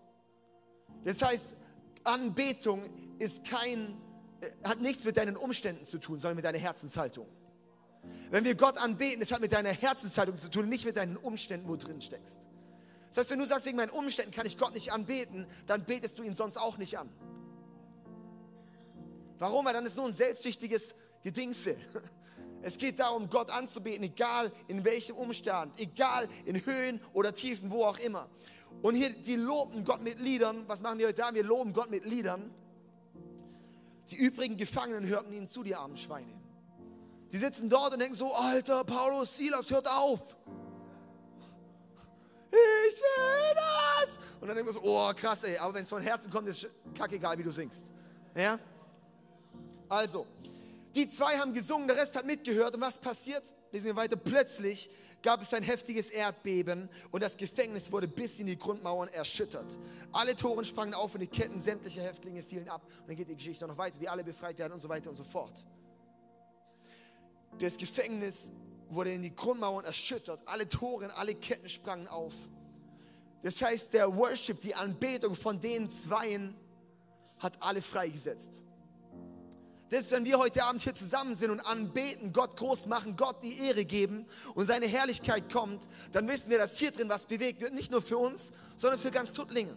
Das 1.07 1.23
heißt, 1.23 1.55
Anbetung 2.03 2.83
ist 3.21 3.45
kein, 3.45 3.97
äh, 4.41 4.51
hat 4.65 4.81
nichts 4.81 5.05
mit 5.05 5.17
deinen 5.17 5.37
Umständen 5.37 5.87
zu 5.87 5.99
tun, 5.99 6.19
sondern 6.19 6.35
mit 6.35 6.45
deiner 6.45 6.59
Herzenshaltung. 6.59 7.29
Wenn 8.31 8.45
wir 8.45 8.57
Gott 8.57 8.77
anbeten, 8.77 9.21
das 9.21 9.31
hat 9.31 9.41
mit 9.41 9.53
deiner 9.53 9.71
Herzenshaltung 9.71 10.37
zu 10.37 10.51
tun, 10.51 10.69
nicht 10.69 10.85
mit 10.85 10.97
deinen 10.97 11.17
Umständen, 11.17 11.69
wo 11.69 11.77
drin 11.77 12.03
steckst. 12.03 12.49
Das 13.11 13.19
heißt, 13.19 13.31
wenn 13.31 13.39
du 13.39 13.47
sagst, 13.47 13.67
wegen 13.67 13.77
meinen 13.77 13.91
Umständen 13.91 14.33
kann 14.33 14.47
ich 14.47 14.59
Gott 14.59 14.75
nicht 14.75 14.93
anbeten, 14.93 15.47
dann 15.67 15.85
betest 15.85 16.19
du 16.19 16.25
ihn 16.25 16.35
sonst 16.35 16.57
auch 16.57 16.77
nicht 16.77 16.99
an. 16.99 17.09
Warum? 19.39 19.65
Weil 19.65 19.75
dann 19.75 19.87
ist 19.87 19.97
nur 19.97 20.07
ein 20.07 20.15
selbstsüchtiges 20.15 20.97
Gedingse. 21.23 21.77
Es 22.63 22.79
geht 22.79 22.99
darum, 22.99 23.31
Gott 23.31 23.51
anzubeten, 23.53 24.03
egal 24.03 24.51
in 24.67 24.85
welchem 24.85 25.15
Umstand, 25.15 25.79
egal 25.79 26.29
in 26.47 26.67
Höhen 26.67 27.01
oder 27.13 27.33
Tiefen, 27.33 27.71
wo 27.71 27.85
auch 27.85 27.99
immer. 27.99 28.29
Und 28.83 28.95
hier, 28.95 29.11
die 29.11 29.37
loben 29.37 29.85
Gott 29.85 30.03
mit 30.03 30.21
Liedern. 30.21 30.65
Was 30.69 30.81
machen 30.83 30.99
wir 30.99 31.09
heute 31.09 31.23
da? 31.23 31.35
Wir 31.35 31.43
loben 31.43 31.73
Gott 31.73 31.91
mit 31.91 32.05
Liedern. 32.05 32.51
Die 34.11 34.17
übrigen 34.17 34.57
Gefangenen 34.57 35.07
hörten 35.07 35.33
ihnen 35.33 35.49
zu, 35.49 35.63
die 35.63 35.75
armen 35.75 35.97
Schweine. 35.97 36.33
Die 37.33 37.39
sitzen 37.39 37.69
dort 37.69 37.93
und 37.93 37.99
denken 37.99 38.15
so, 38.15 38.33
Alter, 38.33 38.85
Paulus, 38.85 39.37
Silas, 39.37 39.71
hört 39.71 39.91
auf. 39.91 40.21
Ich 42.51 43.01
will 43.01 43.55
das. 43.55 44.19
Und 44.41 44.47
dann 44.49 44.57
denken 44.57 44.73
wir 44.73 44.81
so, 44.81 44.85
oh 44.85 45.13
krass, 45.15 45.43
ey. 45.43 45.59
Aber 45.59 45.75
wenn 45.75 45.83
es 45.83 45.89
von 45.89 46.03
Herzen 46.03 46.31
kommt, 46.31 46.49
ist 46.49 46.69
kackegal, 46.97 47.37
wie 47.39 47.43
du 47.43 47.51
singst. 47.51 47.93
Ja? 48.35 48.59
Also, 49.89 50.27
die 50.97 51.09
zwei 51.09 51.39
haben 51.39 51.53
gesungen, 51.53 51.87
der 51.87 51.97
Rest 51.97 52.17
hat 52.17 52.25
mitgehört. 52.25 52.75
Und 52.75 52.81
was 52.81 52.99
passiert? 52.99 53.45
Lesen 53.71 53.87
wir 53.87 53.97
weiter. 53.97 54.17
Plötzlich 54.17 54.91
gab 55.23 55.43
es 55.43 55.53
ein 55.53 55.63
heftiges 55.63 56.09
Erdbeben 56.09 56.89
und 57.11 57.23
das 57.23 57.37
Gefängnis 57.37 57.93
wurde 57.93 58.09
bis 58.09 58.41
in 58.41 58.47
die 58.47 58.57
Grundmauern 58.57 59.09
erschüttert. 59.09 59.79
Alle 60.13 60.35
Toren 60.35 60.65
sprangen 60.65 60.95
auf 60.95 61.15
und 61.15 61.21
die 61.21 61.27
Ketten 61.27 61.61
sämtlicher 61.61 62.03
Häftlinge 62.03 62.43
fielen 62.43 62.69
ab. 62.69 62.83
Und 63.01 63.09
dann 63.09 63.17
geht 63.17 63.29
die 63.29 63.37
Geschichte 63.37 63.67
noch 63.67 63.77
weiter, 63.77 64.01
wie 64.01 64.09
alle 64.09 64.25
befreit 64.25 64.59
werden 64.59 64.73
und 64.73 64.81
so 64.81 64.89
weiter 64.89 65.11
und 65.11 65.17
so 65.17 65.25
fort. 65.25 65.67
Das 67.59 67.77
Gefängnis 67.77 68.53
wurde 68.89 69.13
in 69.13 69.23
die 69.23 69.35
Grundmauern 69.35 69.85
erschüttert. 69.85 70.41
Alle 70.47 70.69
Toren, 70.69 71.11
alle 71.11 71.35
Ketten 71.35 71.69
sprangen 71.69 72.09
auf. 72.09 72.35
Das 73.43 73.61
heißt, 73.61 73.93
der 73.93 74.15
Worship, 74.17 74.61
die 74.61 74.75
Anbetung 74.75 75.35
von 75.35 75.61
den 75.61 75.91
Zweien 75.91 76.57
hat 77.39 77.61
alle 77.61 77.83
freigesetzt. 77.83 78.61
Ist, 79.91 80.11
wenn 80.11 80.25
wir 80.25 80.39
heute 80.39 80.65
Abend 80.65 80.83
hier 80.83 80.95
zusammen 80.95 81.37
sind 81.37 81.51
und 81.51 81.61
anbeten, 81.61 82.33
Gott 82.33 82.57
groß 82.57 82.87
machen, 82.87 83.17
Gott 83.17 83.43
die 83.43 83.61
Ehre 83.61 83.85
geben 83.85 84.27
und 84.55 84.67
seine 84.67 84.87
Herrlichkeit 84.87 85.53
kommt, 85.53 85.85
dann 86.11 86.29
wissen 86.29 86.51
wir, 86.51 86.59
dass 86.59 86.77
hier 86.77 86.91
drin 86.91 87.09
was 87.09 87.25
bewegt 87.25 87.61
wird. 87.61 87.73
Nicht 87.73 87.93
nur 87.93 88.03
für 88.03 88.19
uns, 88.19 88.53
sondern 88.77 88.99
für 88.99 89.13
ganz 89.13 89.31
Tuttlingen. 89.33 89.77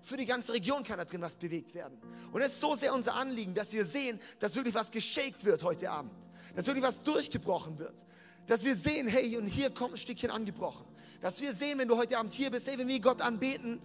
Für 0.00 0.16
die 0.16 0.24
ganze 0.24 0.54
Region 0.54 0.82
kann 0.82 0.96
da 0.96 1.04
drin 1.04 1.20
was 1.20 1.36
bewegt 1.36 1.74
werden. 1.74 1.98
Und 2.32 2.40
es 2.40 2.54
ist 2.54 2.60
so 2.60 2.74
sehr 2.74 2.94
unser 2.94 3.14
Anliegen, 3.14 3.52
dass 3.52 3.70
wir 3.74 3.84
sehen, 3.84 4.18
dass 4.38 4.54
wirklich 4.54 4.74
was 4.74 4.90
geschakt 4.90 5.44
wird 5.44 5.62
heute 5.62 5.90
Abend. 5.90 6.14
Dass 6.56 6.66
wirklich 6.66 6.84
was 6.84 7.02
durchgebrochen 7.02 7.78
wird. 7.78 8.06
Dass 8.46 8.64
wir 8.64 8.74
sehen, 8.74 9.06
hey, 9.08 9.36
und 9.36 9.46
hier 9.46 9.68
kommt 9.68 9.92
ein 9.92 9.98
Stückchen 9.98 10.30
angebrochen. 10.30 10.86
Dass 11.20 11.38
wir 11.42 11.54
sehen, 11.54 11.78
wenn 11.78 11.88
du 11.88 11.98
heute 11.98 12.16
Abend 12.16 12.32
hier 12.32 12.50
bist, 12.50 12.66
hey, 12.66 12.78
wenn 12.78 12.88
wir 12.88 13.00
Gott 13.00 13.20
anbeten, 13.20 13.82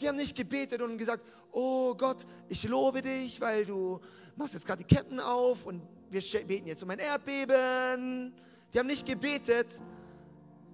die 0.00 0.08
haben 0.08 0.16
nicht 0.16 0.34
gebetet 0.34 0.80
und 0.80 0.96
gesagt, 0.96 1.24
oh 1.52 1.94
Gott, 1.94 2.24
ich 2.48 2.64
lobe 2.64 3.02
dich, 3.02 3.40
weil 3.42 3.66
du 3.66 4.00
machst 4.36 4.54
jetzt 4.54 4.66
gerade 4.66 4.84
die 4.84 4.94
Ketten 4.94 5.20
auf 5.20 5.66
und 5.66 5.82
wir 6.10 6.20
beten 6.46 6.66
jetzt 6.66 6.82
um 6.82 6.90
ein 6.90 6.98
Erdbeben. 6.98 8.34
Die 8.72 8.78
haben 8.78 8.86
nicht 8.86 9.06
gebetet, 9.06 9.68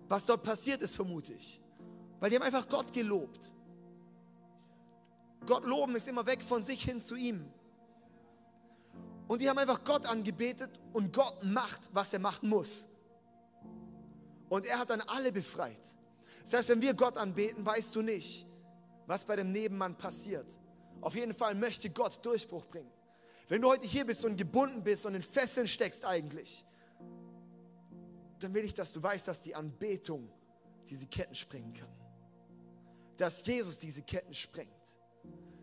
was 0.09 0.25
dort 0.25 0.43
passiert 0.43 0.83
ist, 0.83 0.95
vermute 0.95 1.33
ich. 1.33 1.61
Weil 2.21 2.31
die 2.31 2.37
haben 2.37 2.43
einfach 2.43 2.69
Gott 2.69 2.93
gelobt. 2.93 3.53
Gott 5.45 5.65
loben 5.65 5.95
ist 5.97 6.09
immer 6.09 6.27
weg 6.27 6.43
von 6.43 6.63
sich 6.63 6.83
hin 6.83 7.01
zu 7.01 7.15
ihm. 7.15 7.47
Und 9.29 9.43
die 9.43 9.49
haben 9.49 9.59
einfach 9.59 9.83
Gott 9.85 10.07
angebetet 10.07 10.81
und 10.93 11.13
Gott 11.13 11.45
macht, 11.45 11.91
was 11.93 12.13
er 12.13 12.21
machen 12.21 12.49
muss. 12.49 12.89
Und 14.49 14.67
er 14.67 14.79
hat 14.79 14.91
dann 14.91 15.01
alle 15.03 15.33
befreit. 15.33 15.81
Das 16.45 16.55
heißt, 16.55 16.69
wenn 16.69 16.81
wir 16.81 16.95
Gott 16.95 17.17
anbeten, 17.17 17.67
weißt 17.67 17.95
du 17.97 18.03
nicht, 18.03 18.47
was 19.07 19.25
bei 19.25 19.37
dem 19.37 19.51
Nebenmann 19.51 19.97
passiert. 19.97 20.47
Auf 21.01 21.15
jeden 21.15 21.35
Fall 21.35 21.55
möchte 21.55 21.91
Gott 21.91 22.25
Durchbruch 22.25 22.67
bringen. 22.67 22.91
Wenn 23.49 23.63
du 23.63 23.69
heute 23.69 23.87
hier 23.87 24.05
bist 24.05 24.25
und 24.25 24.37
gebunden 24.37 24.83
bist 24.83 25.07
und 25.07 25.15
in 25.15 25.23
Fesseln 25.23 25.69
steckst 25.69 26.05
eigentlich, 26.05 26.65
dann 28.41 28.53
will 28.55 28.65
ich, 28.65 28.75
dass 28.75 28.93
du 28.93 29.03
weißt, 29.03 29.29
dass 29.29 29.41
die 29.41 29.55
Anbetung 29.55 30.29
diese 30.89 31.07
Ketten 31.07 31.35
sprengen 31.35 31.73
kann. 31.73 31.93
Dass 33.17 33.47
Jesus 33.47 33.79
diese 33.79 34.03
Ketten 34.03 34.35
sprengt. 34.35 34.71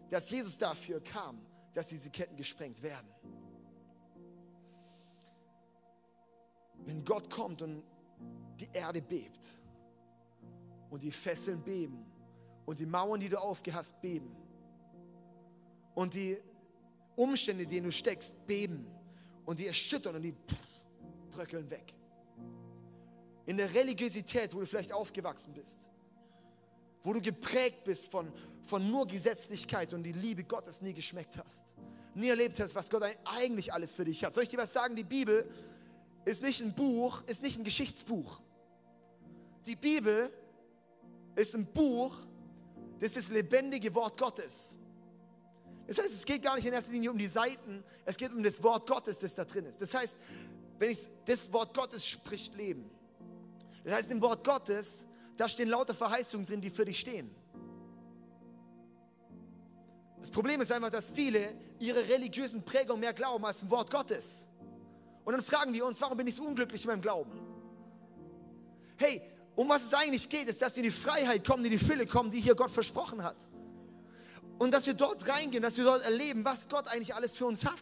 Dass 0.09 0.29
Jesus 0.29 0.57
dafür 0.57 1.01
kam, 1.01 1.45
dass 1.73 1.87
diese 1.87 2.09
Ketten 2.09 2.35
gesprengt 2.35 2.81
werden. 2.81 3.07
Wenn 6.85 7.03
Gott 7.05 7.29
kommt 7.29 7.61
und 7.61 7.83
die 8.59 8.69
Erde 8.73 9.01
bebt 9.01 9.59
und 10.89 11.03
die 11.03 11.11
Fesseln 11.11 11.61
beben 11.63 12.05
und 12.65 12.79
die 12.79 12.85
Mauern, 12.85 13.19
die 13.19 13.29
du 13.29 13.41
aufgehast, 13.41 13.99
beben 14.01 14.35
und 15.95 16.13
die 16.13 16.37
Umstände, 17.15 17.63
in 17.63 17.69
denen 17.69 17.85
du 17.85 17.91
steckst, 17.91 18.45
beben 18.47 18.87
und 19.45 19.59
die 19.59 19.67
erschüttern 19.67 20.15
und 20.15 20.21
die 20.21 20.35
bröckeln 21.31 21.69
weg. 21.69 21.93
In 23.45 23.57
der 23.57 23.73
Religiosität, 23.73 24.53
wo 24.53 24.59
du 24.59 24.65
vielleicht 24.65 24.93
aufgewachsen 24.93 25.53
bist, 25.53 25.89
wo 27.03 27.13
du 27.13 27.21
geprägt 27.21 27.83
bist 27.83 28.09
von, 28.09 28.31
von 28.65 28.89
nur 28.89 29.05
Gesetzlichkeit 29.05 29.93
und 29.93 30.03
die 30.03 30.13
Liebe 30.13 30.43
Gottes 30.43 30.81
nie 30.81 30.93
geschmeckt 30.93 31.37
hast, 31.37 31.65
nie 32.15 32.29
erlebt 32.29 32.59
hast, 32.59 32.73
was 32.75 32.89
Gott 32.89 33.03
eigentlich 33.25 33.73
alles 33.73 33.93
für 33.93 34.05
dich 34.05 34.23
hat. 34.23 34.33
Soll 34.33 34.43
ich 34.43 34.49
dir 34.49 34.57
was 34.57 34.71
sagen? 34.71 34.95
Die 34.95 35.03
Bibel 35.03 35.49
ist 36.25 36.41
nicht 36.41 36.61
ein 36.61 36.73
Buch, 36.73 37.21
ist 37.27 37.43
nicht 37.43 37.59
ein 37.59 37.63
Geschichtsbuch. 37.63 38.39
Die 39.65 39.75
Bibel 39.75 40.31
ist 41.35 41.55
ein 41.55 41.65
Buch, 41.65 42.15
das 42.99 43.09
ist 43.09 43.17
das 43.17 43.29
lebendige 43.29 43.93
Wort 43.95 44.17
Gottes. 44.17 44.77
Das 45.95 46.05
heißt, 46.05 46.15
es 46.15 46.25
geht 46.25 46.41
gar 46.41 46.55
nicht 46.55 46.65
in 46.65 46.73
erster 46.73 46.91
Linie 46.91 47.11
um 47.11 47.17
die 47.19 47.27
Seiten, 47.27 47.83
es 48.03 48.17
geht 48.17 48.33
um 48.33 48.41
das 48.41 48.61
Wort 48.63 48.87
Gottes, 48.89 49.19
das 49.19 49.35
da 49.35 49.45
drin 49.45 49.65
ist. 49.65 49.79
Das 49.79 49.93
heißt, 49.93 50.17
wenn 50.79 50.89
ich, 50.89 50.97
das 51.25 51.53
Wort 51.53 51.71
Gottes 51.75 52.03
spricht 52.03 52.55
Leben. 52.55 52.89
Das 53.83 53.93
heißt, 53.93 54.09
im 54.11 54.19
Wort 54.19 54.43
Gottes, 54.43 55.05
da 55.37 55.47
stehen 55.47 55.69
lauter 55.69 55.93
Verheißungen 55.93 56.47
drin, 56.47 56.61
die 56.61 56.71
für 56.71 56.83
dich 56.83 56.99
stehen. 56.99 57.29
Das 60.19 60.31
Problem 60.31 60.61
ist 60.61 60.71
einfach, 60.71 60.89
dass 60.89 61.11
viele 61.11 61.53
ihre 61.77 62.07
religiösen 62.09 62.63
Prägungen 62.63 63.01
mehr 63.01 63.13
glauben 63.13 63.45
als 63.45 63.61
im 63.61 63.69
Wort 63.69 63.91
Gottes. 63.91 64.47
Und 65.25 65.33
dann 65.33 65.43
fragen 65.43 65.73
wir 65.73 65.85
uns, 65.85 66.01
warum 66.01 66.17
bin 66.17 66.25
ich 66.25 66.35
so 66.35 66.43
unglücklich 66.43 66.83
in 66.83 66.89
meinem 66.89 67.01
Glauben? 67.01 67.39
Hey, 68.97 69.21
um 69.55 69.69
was 69.69 69.83
es 69.83 69.93
eigentlich 69.93 70.27
geht, 70.27 70.47
ist, 70.47 70.59
dass 70.59 70.75
wir 70.75 70.83
in 70.83 70.89
die 70.89 70.95
Freiheit 70.95 71.45
kommen, 71.45 71.63
in 71.63 71.71
die 71.71 71.77
Fülle 71.77 72.07
kommen, 72.07 72.31
die 72.31 72.39
hier 72.39 72.55
Gott 72.55 72.71
versprochen 72.71 73.23
hat. 73.23 73.35
Und 74.59 74.73
dass 74.73 74.85
wir 74.85 74.93
dort 74.93 75.27
reingehen, 75.27 75.63
dass 75.63 75.77
wir 75.77 75.83
dort 75.83 76.03
erleben, 76.03 76.45
was 76.45 76.67
Gott 76.67 76.87
eigentlich 76.87 77.15
alles 77.15 77.35
für 77.35 77.45
uns 77.45 77.65
hat. 77.65 77.81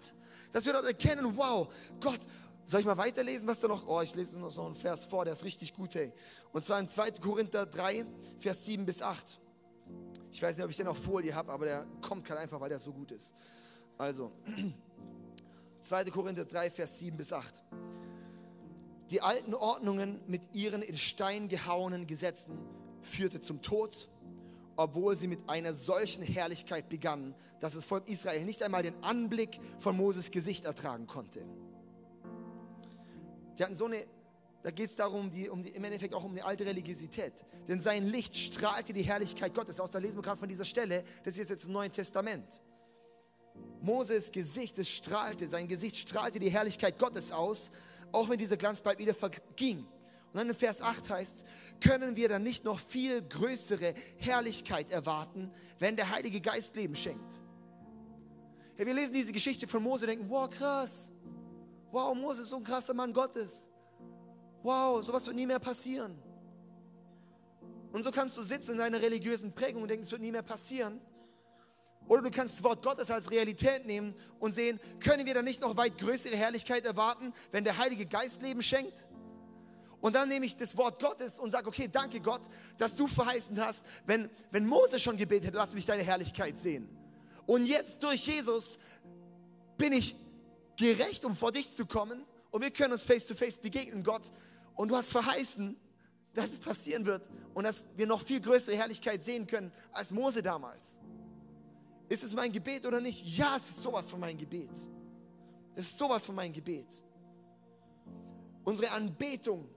Dass 0.52 0.66
wir 0.66 0.74
dort 0.74 0.86
erkennen, 0.86 1.36
wow, 1.38 1.68
Gott, 2.00 2.20
soll 2.66 2.82
ich 2.82 2.86
mal 2.86 2.98
weiterlesen, 2.98 3.48
was 3.48 3.60
da 3.60 3.68
noch? 3.68 3.88
Oh, 3.88 4.02
ich 4.02 4.16
lese 4.16 4.40
noch 4.40 4.52
so 4.52 4.64
einen 4.64 4.76
Vers 4.76 5.06
vor, 5.06 5.26
der 5.26 5.34
ist 5.34 5.44
richtig 5.44 5.74
gut, 5.74 5.96
hey. 5.96 6.12
Und 6.52 6.66
zwar 6.66 6.80
in 6.80 6.88
2. 6.88 7.12
Korinther 7.12 7.66
3, 7.66 8.06
Vers 8.40 8.66
7 8.66 8.86
bis 8.86 9.02
8. 9.02 9.40
Ich 10.32 10.42
weiß 10.42 10.56
nicht, 10.56 10.64
ob 10.64 10.72
ich 10.72 10.78
den 10.78 10.88
auf 10.88 10.98
Folie 10.98 11.36
habe, 11.36 11.52
aber 11.52 11.66
der 11.66 11.86
kommt 12.02 12.26
gerade 12.26 12.40
einfach, 12.40 12.60
weil 12.60 12.70
der 12.70 12.80
so 12.80 12.94
gut 12.94 13.12
ist. 13.12 13.34
Also, 13.98 14.32
2. 15.82 16.06
Korinther 16.06 16.46
3, 16.46 16.72
Vers 16.72 17.00
7 17.00 17.18
bis 17.18 17.34
8. 17.34 17.62
Die 19.10 19.22
alten 19.22 19.54
Ordnungen 19.54 20.22
mit 20.28 20.56
ihren 20.56 20.82
in 20.82 20.96
Stein 20.96 21.50
gehauenen 21.50 22.08
Gesetzen 22.08 22.58
führte 23.02 23.42
zum 23.42 23.62
Tod 23.62 24.08
obwohl 24.84 25.16
sie 25.16 25.28
mit 25.28 25.40
einer 25.48 25.74
solchen 25.74 26.24
Herrlichkeit 26.24 26.90
begannen, 26.90 27.36
dass 27.60 27.74
das 27.74 27.86
Volk 27.86 28.10
Israel 28.10 28.44
nicht 28.44 28.64
einmal 28.64 28.84
den 28.84 29.02
Anblick 29.04 29.60
von 29.80 29.96
Moses 29.96 30.32
Gesicht 30.32 30.66
ertragen 30.66 31.08
konnte. 31.08 31.46
Die 33.58 33.64
hatten 33.64 33.76
so 33.76 33.86
eine, 33.86 34.06
da 34.64 34.72
geht 34.72 34.90
es 34.90 34.96
darum, 34.96 35.30
die, 35.30 35.50
um 35.50 35.64
die, 35.64 35.70
im 35.70 35.84
Endeffekt 35.84 36.14
auch 36.14 36.24
um 36.24 36.34
die 36.34 36.42
alte 36.42 36.66
Religiosität. 36.66 37.34
Denn 37.68 37.80
sein 37.82 38.08
Licht 38.08 38.36
strahlte 38.36 38.94
die 38.94 39.04
Herrlichkeit 39.04 39.54
Gottes 39.54 39.80
aus. 39.80 39.92
Da 39.92 40.00
lesen 40.00 40.18
wir 40.18 40.24
gerade 40.24 40.40
von 40.40 40.50
dieser 40.50 40.66
Stelle, 40.66 41.04
das 41.24 41.38
ist 41.38 41.50
jetzt 41.50 41.66
im 41.66 41.74
Neuen 41.74 41.92
Testament. 41.92 42.62
Moses 43.82 44.32
Gesicht, 44.32 44.78
es 44.78 44.90
strahlte, 44.90 45.48
sein 45.48 45.68
Gesicht 45.68 45.96
strahlte 45.98 46.40
die 46.40 46.50
Herrlichkeit 46.50 46.98
Gottes 46.98 47.32
aus, 47.32 47.72
auch 48.12 48.30
wenn 48.30 48.38
dieser 48.38 48.58
Glanz 48.58 48.82
bald 48.82 49.00
wieder 49.00 49.14
verging. 49.14 49.86
Und 50.34 50.40
dann 50.40 50.50
in 50.50 50.56
Vers 50.56 50.82
8 50.82 51.10
heißt, 51.10 51.46
können 51.82 52.16
wir 52.16 52.30
dann 52.30 52.44
nicht 52.44 52.64
noch 52.64 52.80
viel 52.80 53.22
größere 53.22 53.94
Herrlichkeit 54.18 54.90
erwarten, 54.92 55.52
wenn 55.78 55.98
der 55.98 56.10
Heilige 56.10 56.40
Geist 56.40 56.76
Leben 56.76 56.96
schenkt? 56.96 57.42
Ja, 58.78 58.86
wir 58.86 58.94
lesen 58.94 59.14
diese 59.14 59.34
Geschichte 59.34 59.68
von 59.68 59.84
Mose 59.84 60.06
und 60.06 60.10
denken, 60.10 60.30
wow, 60.30 60.50
krass. 60.50 61.12
Wow, 61.92 62.16
Mose 62.16 62.44
ist 62.44 62.50
so 62.50 62.58
ein 62.58 62.64
krasser 62.64 62.94
Mann 62.94 63.12
Gottes. 63.12 63.70
Wow, 64.64 65.04
sowas 65.04 65.26
wird 65.26 65.36
nie 65.36 65.46
mehr 65.46 65.60
passieren. 65.60 66.18
Und 67.92 68.04
so 68.04 68.12
kannst 68.12 68.38
du 68.38 68.44
sitzen 68.44 68.72
in 68.72 68.78
deiner 68.78 69.02
religiösen 69.02 69.54
Prägung 69.54 69.82
und 69.82 69.90
denken, 69.90 70.06
es 70.06 70.12
wird 70.12 70.22
nie 70.22 70.32
mehr 70.32 70.44
passieren. 70.44 71.02
Oder 72.08 72.22
du 72.22 72.32
kannst 72.32 72.56
das 72.56 72.64
Wort 72.64 72.82
Gottes 72.84 73.12
als 73.12 73.30
Realität 73.30 73.86
nehmen 73.86 74.16
und 74.40 74.54
sehen, 74.54 74.80
können 75.02 75.26
wir 75.26 75.34
dann 75.34 75.46
nicht 75.46 75.62
noch 75.62 75.76
weit 75.76 75.98
größere 75.98 76.36
Herrlichkeit 76.36 76.86
erwarten, 76.86 77.34
wenn 77.52 77.66
der 77.66 77.78
Heilige 77.78 78.06
Geist 78.06 78.42
Leben 78.42 78.64
schenkt? 78.64 79.06
Und 80.02 80.16
dann 80.16 80.28
nehme 80.30 80.46
ich 80.46 80.56
das 80.58 80.76
Wort 80.76 81.00
Gottes 81.00 81.40
und 81.40 81.52
sage, 81.52 81.68
okay, 81.68 81.88
danke 81.90 82.20
Gott, 82.20 82.42
dass 82.78 82.96
du 82.96 83.08
verheißen 83.08 83.64
hast, 83.64 83.82
wenn, 84.06 84.30
wenn 84.50 84.66
Mose 84.66 85.00
schon 85.00 85.16
gebetet 85.16 85.50
hat, 85.50 85.54
lass 85.54 85.74
mich 85.74 85.86
deine 85.86 86.04
Herrlichkeit 86.04 86.60
sehen. 86.60 86.90
Und 87.46 87.66
jetzt 87.66 88.02
durch 88.02 88.26
Jesus 88.26 88.80
bin 89.78 89.94
ich 89.94 90.16
gerecht, 90.78 91.24
um 91.24 91.36
vor 91.36 91.52
dich 91.52 91.76
zu 91.76 91.86
kommen. 91.86 92.26
Und 92.50 92.62
wir 92.62 92.72
können 92.72 92.94
uns 92.94 93.04
face 93.04 93.28
to 93.28 93.36
face 93.36 93.58
begegnen, 93.58 94.04
Gott. 94.04 94.32
Und 94.76 94.90
du 94.90 94.96
hast 94.96 95.10
verheißen, 95.10 95.78
dass 96.34 96.52
es 96.52 96.60
passieren 96.60 97.06
wird 97.06 97.28
und 97.54 97.64
dass 97.66 97.88
wir 97.96 98.08
noch 98.08 98.24
viel 98.24 98.40
größere 98.40 98.76
Herrlichkeit 98.76 99.24
sehen 99.24 99.46
können 99.46 99.72
als 99.92 100.12
Mose 100.12 100.42
damals. 100.42 101.00
Ist 102.10 102.24
es 102.24 102.34
mein 102.34 102.52
Gebet 102.52 102.86
oder 102.86 103.00
nicht? 103.00 103.26
Ja, 103.38 103.56
es 103.56 103.70
ist 103.70 103.82
sowas 103.82 104.10
von 104.10 104.20
meinem 104.20 104.38
Gebet. 104.38 104.72
Es 105.76 105.88
ist 105.88 105.98
sowas 105.98 106.26
von 106.26 106.36
meinem 106.36 106.54
Gebet. 106.54 106.88
Unsere 108.64 108.92
Anbetung 108.92 109.70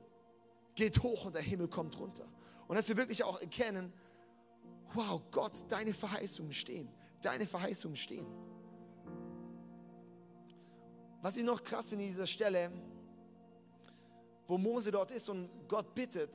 geht 0.74 1.02
hoch 1.02 1.24
und 1.26 1.34
der 1.34 1.42
Himmel 1.42 1.68
kommt 1.68 1.98
runter. 1.98 2.26
Und 2.66 2.76
dass 2.76 2.88
wir 2.88 2.96
wirklich 2.96 3.22
auch 3.24 3.40
erkennen, 3.40 3.92
wow, 4.94 5.20
Gott, 5.30 5.52
deine 5.68 5.92
Verheißungen 5.92 6.52
stehen. 6.52 6.88
Deine 7.22 7.46
Verheißungen 7.46 7.96
stehen. 7.96 8.26
Was 11.22 11.36
ich 11.36 11.44
noch 11.44 11.62
krass 11.62 11.88
finde 11.88 12.04
in 12.04 12.10
dieser 12.10 12.26
Stelle, 12.26 12.70
wo 14.46 14.58
Mose 14.58 14.90
dort 14.90 15.10
ist 15.10 15.28
und 15.28 15.48
Gott 15.68 15.94
bittet, 15.94 16.30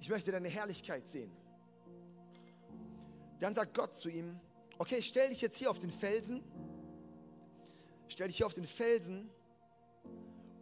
ich 0.00 0.08
möchte 0.08 0.32
deine 0.32 0.48
Herrlichkeit 0.48 1.06
sehen. 1.06 1.30
Dann 3.38 3.54
sagt 3.54 3.74
Gott 3.74 3.94
zu 3.94 4.08
ihm, 4.08 4.40
okay, 4.78 5.02
stell 5.02 5.28
dich 5.28 5.40
jetzt 5.40 5.58
hier 5.58 5.70
auf 5.70 5.78
den 5.78 5.90
Felsen, 5.90 6.42
stell 8.08 8.28
dich 8.28 8.38
hier 8.38 8.46
auf 8.46 8.54
den 8.54 8.66
Felsen 8.66 9.28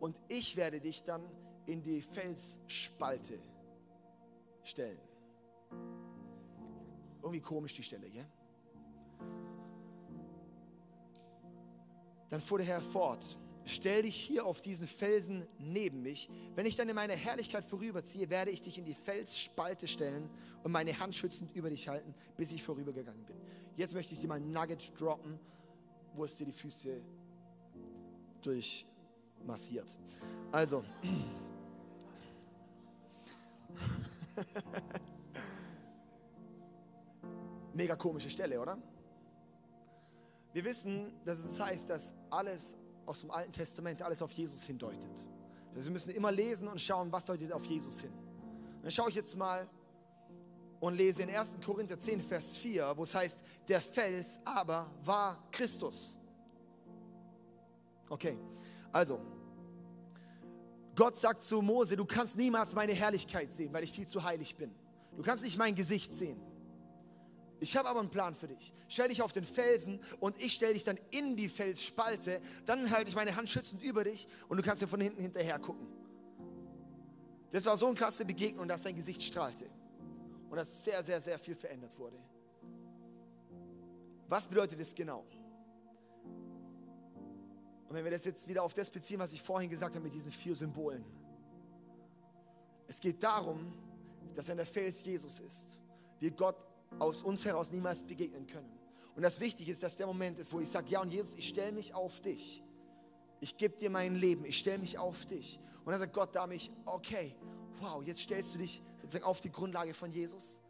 und 0.01 0.21
ich 0.29 0.57
werde 0.57 0.81
dich 0.81 1.05
dann 1.05 1.23
in 1.71 1.83
die 1.83 2.01
Felsspalte 2.01 3.39
stellen. 4.65 4.99
Irgendwie 7.23 7.41
komisch 7.41 7.75
die 7.75 7.83
Stelle, 7.83 8.11
gell? 8.11 8.27
Dann 12.31 12.41
fuhr 12.41 12.59
der 12.59 12.67
Herr 12.67 12.81
fort. 12.81 13.37
Stell 13.67 14.03
dich 14.03 14.17
hier 14.17 14.47
auf 14.47 14.63
diesen 14.63 14.87
Felsen 14.87 15.47
neben 15.59 16.03
mich. 16.03 16.29
Wenn 16.55 16.67
ich 16.67 16.77
dann 16.77 16.89
in 16.89 16.95
meiner 16.95 17.15
Herrlichkeit 17.15 17.65
vorüberziehe, 17.65 18.31
werde 18.31 18.51
ich 18.51 18.63
dich 18.63 18.79
in 18.79 18.85
die 18.85 18.95
Felsspalte 18.95 19.87
stellen 19.87 20.29
und 20.63 20.73
meine 20.73 20.99
Hand 20.99 21.15
schützend 21.15 21.55
über 21.55 21.71
dich 21.71 21.87
halten, 21.89 22.15
bis 22.37 22.51
ich 22.53 22.63
vorübergegangen 22.63 23.25
bin. 23.27 23.37
Jetzt 23.77 23.95
möchte 23.95 24.15
ich 24.15 24.21
dir 24.21 24.29
mal 24.29 24.41
Nugget 24.41 24.93
droppen, 24.99 25.39
wo 26.15 26.25
es 26.25 26.37
dir 26.37 26.47
die 26.47 26.53
Füße 26.53 27.01
durchmassiert. 28.43 29.95
Also, 30.51 30.83
mega 37.75 37.97
komische 37.97 38.31
Stelle, 38.31 38.61
oder? 38.61 38.79
Wir 40.53 40.65
wissen, 40.65 41.13
dass 41.25 41.39
es 41.39 41.61
heißt, 41.61 41.91
dass 41.91 42.15
alles 42.31 42.77
aus 43.07 43.21
dem 43.21 43.31
Alten 43.31 43.53
Testament, 43.53 44.03
alles 44.03 44.21
auf 44.23 44.33
Jesus 44.33 44.65
hindeutet. 44.65 45.29
Also 45.75 45.87
wir 45.87 45.93
müssen 45.93 46.11
immer 46.11 46.33
lesen 46.33 46.69
und 46.69 46.81
schauen, 46.81 47.13
was 47.13 47.25
deutet 47.25 47.53
auf 47.53 47.65
Jesus 47.65 48.01
hin. 48.01 48.13
Und 48.13 48.83
dann 48.83 48.91
schaue 48.91 49.11
ich 49.11 49.15
jetzt 49.15 49.37
mal 49.37 49.69
und 50.81 50.97
lese 50.97 51.23
in 51.23 51.31
1. 51.31 51.59
Korinther 51.65 51.99
10, 51.99 52.23
Vers 52.23 52.57
4, 52.57 52.95
wo 52.97 53.05
es 53.05 53.15
heißt, 53.15 53.39
der 53.69 53.81
Fels 53.81 54.41
aber 54.45 54.91
war 55.05 55.47
Christus. 55.51 56.19
Okay, 58.09 58.37
also, 58.91 59.21
Gott 61.01 61.17
sagt 61.17 61.41
zu 61.41 61.63
Mose, 61.63 61.97
du 61.97 62.05
kannst 62.05 62.37
niemals 62.37 62.75
meine 62.75 62.93
Herrlichkeit 62.93 63.51
sehen, 63.55 63.73
weil 63.73 63.83
ich 63.85 63.91
viel 63.91 64.07
zu 64.07 64.23
heilig 64.23 64.55
bin. 64.57 64.71
Du 65.17 65.23
kannst 65.23 65.43
nicht 65.43 65.57
mein 65.57 65.75
Gesicht 65.75 66.15
sehen. 66.15 66.39
Ich 67.59 67.75
habe 67.75 67.89
aber 67.89 68.01
einen 68.01 68.11
Plan 68.11 68.35
für 68.35 68.49
dich. 68.49 68.71
Stell 68.87 69.09
dich 69.09 69.23
auf 69.23 69.33
den 69.33 69.45
Felsen 69.45 69.99
und 70.19 70.37
ich 70.43 70.53
stelle 70.53 70.75
dich 70.75 70.85
dann 70.85 71.01
in 71.11 71.37
die 71.37 71.49
Felsspalte. 71.49 72.43
Dann 72.67 72.91
halte 72.91 73.09
ich 73.09 73.15
meine 73.15 73.35
Hand 73.35 73.49
schützend 73.49 73.83
über 73.83 74.05
dich 74.05 74.29
und 74.51 74.59
du 74.59 74.63
kannst 74.63 74.83
mir 74.83 74.89
von 74.89 75.01
hinten 75.01 75.23
hinterher 75.23 75.59
gucken. 75.59 75.89
Das 77.51 77.65
war 77.65 77.79
so 77.79 77.87
eine 77.87 77.95
krasse 77.95 78.27
Begegnung, 78.27 78.69
dass 78.69 78.83
sein 78.83 78.95
Gesicht 78.95 79.23
strahlte 79.23 79.71
und 80.51 80.57
dass 80.59 80.85
sehr, 80.85 81.03
sehr, 81.03 81.19
sehr 81.19 81.39
viel 81.39 81.55
verändert 81.55 81.99
wurde. 81.99 82.19
Was 84.29 84.47
bedeutet 84.47 84.79
das 84.79 84.95
genau? 84.95 85.25
Und 87.91 87.97
wenn 87.97 88.05
wir 88.05 88.13
das 88.13 88.25
jetzt 88.25 88.47
wieder 88.47 88.63
auf 88.63 88.73
das 88.73 88.89
beziehen, 88.89 89.19
was 89.19 89.33
ich 89.33 89.43
vorhin 89.43 89.69
gesagt 89.69 89.97
habe 89.97 90.05
mit 90.05 90.15
diesen 90.15 90.31
vier 90.31 90.55
Symbolen. 90.55 91.05
Es 92.87 93.01
geht 93.01 93.21
darum, 93.21 93.73
dass 94.37 94.47
wenn 94.47 94.59
der 94.59 94.67
Fels 94.67 95.05
Jesus 95.05 95.41
ist, 95.41 95.81
wir 96.21 96.31
Gott 96.31 96.65
aus 97.01 97.25
uns 97.25 97.45
heraus 97.45 97.73
niemals 97.73 98.05
begegnen 98.05 98.47
können. 98.47 98.71
Und 99.17 99.23
das 99.23 99.41
Wichtige 99.41 99.73
ist, 99.73 99.83
dass 99.83 99.97
der 99.97 100.07
Moment 100.07 100.39
ist, 100.39 100.53
wo 100.53 100.61
ich 100.61 100.69
sage, 100.69 100.89
ja 100.89 101.01
und 101.01 101.13
Jesus, 101.13 101.35
ich 101.35 101.49
stelle 101.49 101.73
mich 101.73 101.93
auf 101.93 102.21
dich. 102.21 102.63
Ich 103.41 103.57
gebe 103.57 103.77
dir 103.77 103.91
mein 103.91 104.15
Leben, 104.15 104.45
ich 104.45 104.59
stelle 104.59 104.79
mich 104.79 104.97
auf 104.97 105.27
dich. 105.27 105.59
Und 105.85 105.91
dann 105.91 105.99
sagt 105.99 106.13
Gott 106.13 106.37
da 106.37 106.47
mich, 106.47 106.71
okay, 106.85 107.35
wow, 107.81 108.05
jetzt 108.05 108.21
stellst 108.21 108.55
du 108.55 108.59
dich 108.59 108.81
sozusagen 108.99 109.25
auf 109.25 109.41
die 109.41 109.51
Grundlage 109.51 109.95
von 109.95 110.13
Jesus. 110.13 110.63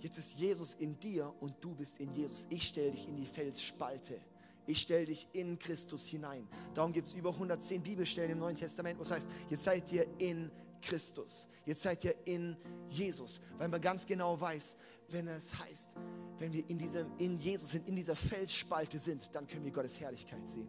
Jetzt 0.00 0.18
ist 0.18 0.38
Jesus 0.38 0.74
in 0.74 1.00
dir 1.00 1.32
und 1.40 1.54
du 1.62 1.74
bist 1.74 1.98
in 1.98 2.12
Jesus. 2.12 2.46
Ich 2.50 2.68
stelle 2.68 2.90
dich 2.90 3.08
in 3.08 3.16
die 3.16 3.24
Felsspalte. 3.24 4.20
Ich 4.66 4.80
stelle 4.80 5.06
dich 5.06 5.26
in 5.32 5.58
Christus 5.58 6.06
hinein. 6.06 6.46
Darum 6.74 6.92
gibt 6.92 7.08
es 7.08 7.14
über 7.14 7.30
110 7.30 7.82
Bibelstellen 7.82 8.32
im 8.32 8.38
Neuen 8.38 8.56
Testament, 8.56 8.98
wo 8.98 9.02
es 9.02 9.10
heißt, 9.10 9.26
jetzt 9.50 9.64
seid 9.64 9.90
ihr 9.92 10.06
in 10.18 10.50
Christus. 10.80 11.48
Jetzt 11.64 11.82
seid 11.82 12.04
ihr 12.04 12.14
in 12.24 12.56
Jesus, 12.88 13.40
weil 13.58 13.68
man 13.68 13.80
ganz 13.80 14.04
genau 14.04 14.38
weiß, 14.40 14.76
wenn 15.08 15.28
es 15.28 15.56
heißt, 15.58 15.90
wenn 16.38 16.52
wir 16.52 16.68
in, 16.68 16.78
diesem, 16.78 17.06
in 17.18 17.38
Jesus 17.38 17.70
sind, 17.70 17.88
in 17.88 17.96
dieser 17.96 18.16
Felsspalte 18.16 18.98
sind, 18.98 19.34
dann 19.34 19.46
können 19.46 19.64
wir 19.64 19.72
Gottes 19.72 19.98
Herrlichkeit 20.00 20.46
sehen. 20.46 20.68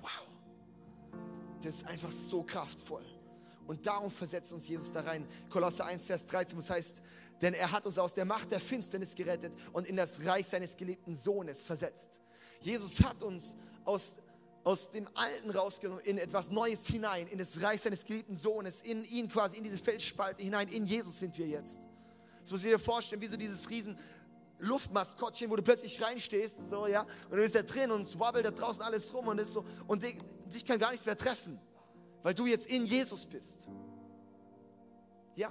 Wow. 0.00 0.10
Das 1.62 1.76
ist 1.76 1.86
einfach 1.86 2.12
so 2.12 2.42
kraftvoll. 2.42 3.04
Und 3.66 3.86
darum 3.86 4.10
versetzt 4.10 4.52
uns 4.52 4.66
Jesus 4.66 4.92
da 4.92 5.00
rein. 5.00 5.26
Kolosser 5.50 5.84
1, 5.84 6.06
Vers 6.06 6.26
13, 6.26 6.56
wo 6.56 6.60
es 6.60 6.70
heißt, 6.70 7.02
denn 7.42 7.54
er 7.54 7.70
hat 7.70 7.84
uns 7.86 7.98
aus 7.98 8.14
der 8.14 8.24
Macht 8.24 8.50
der 8.50 8.60
Finsternis 8.60 9.14
gerettet 9.14 9.52
und 9.72 9.86
in 9.86 9.96
das 9.96 10.24
Reich 10.24 10.46
seines 10.46 10.76
geliebten 10.76 11.16
Sohnes 11.16 11.64
versetzt. 11.64 12.18
Jesus 12.60 13.00
hat 13.02 13.22
uns 13.22 13.56
aus 13.84 14.14
aus 14.68 14.90
dem 14.90 15.08
Alten 15.14 15.50
rausgenommen, 15.50 16.04
in 16.04 16.18
etwas 16.18 16.50
Neues 16.50 16.86
hinein, 16.86 17.26
in 17.28 17.38
das 17.38 17.62
Reich 17.62 17.80
seines 17.80 18.04
geliebten 18.04 18.36
Sohnes, 18.36 18.82
in 18.82 19.02
ihn 19.04 19.30
quasi, 19.30 19.56
in 19.56 19.64
diese 19.64 19.82
Felsspalte 19.82 20.42
hinein. 20.42 20.68
In 20.68 20.84
Jesus 20.84 21.18
sind 21.18 21.38
wir 21.38 21.46
jetzt. 21.46 21.80
Das 22.42 22.50
muss 22.50 22.62
ich 22.64 22.70
dir 22.70 22.78
vorstellen, 22.78 23.22
wie 23.22 23.28
so 23.28 23.38
dieses 23.38 23.70
riesen 23.70 23.98
Luftmaskottchen, 24.58 25.48
wo 25.48 25.56
du 25.56 25.62
plötzlich 25.62 26.02
reinstehst, 26.02 26.56
so, 26.68 26.86
ja, 26.86 27.02
und 27.30 27.30
du 27.30 27.36
bist 27.36 27.54
da 27.54 27.62
drin 27.62 27.90
und 27.90 28.02
es 28.02 28.18
wabbelt 28.18 28.44
da 28.44 28.50
draußen 28.50 28.82
alles 28.82 29.14
rum 29.14 29.28
und 29.28 29.38
ist 29.38 29.54
so, 29.54 29.64
und 29.86 30.02
dich, 30.02 30.18
dich 30.52 30.66
kann 30.66 30.78
gar 30.78 30.90
nichts 30.90 31.06
mehr 31.06 31.16
treffen, 31.16 31.58
weil 32.22 32.34
du 32.34 32.44
jetzt 32.44 32.66
in 32.66 32.84
Jesus 32.84 33.24
bist. 33.24 33.70
Ja, 35.34 35.50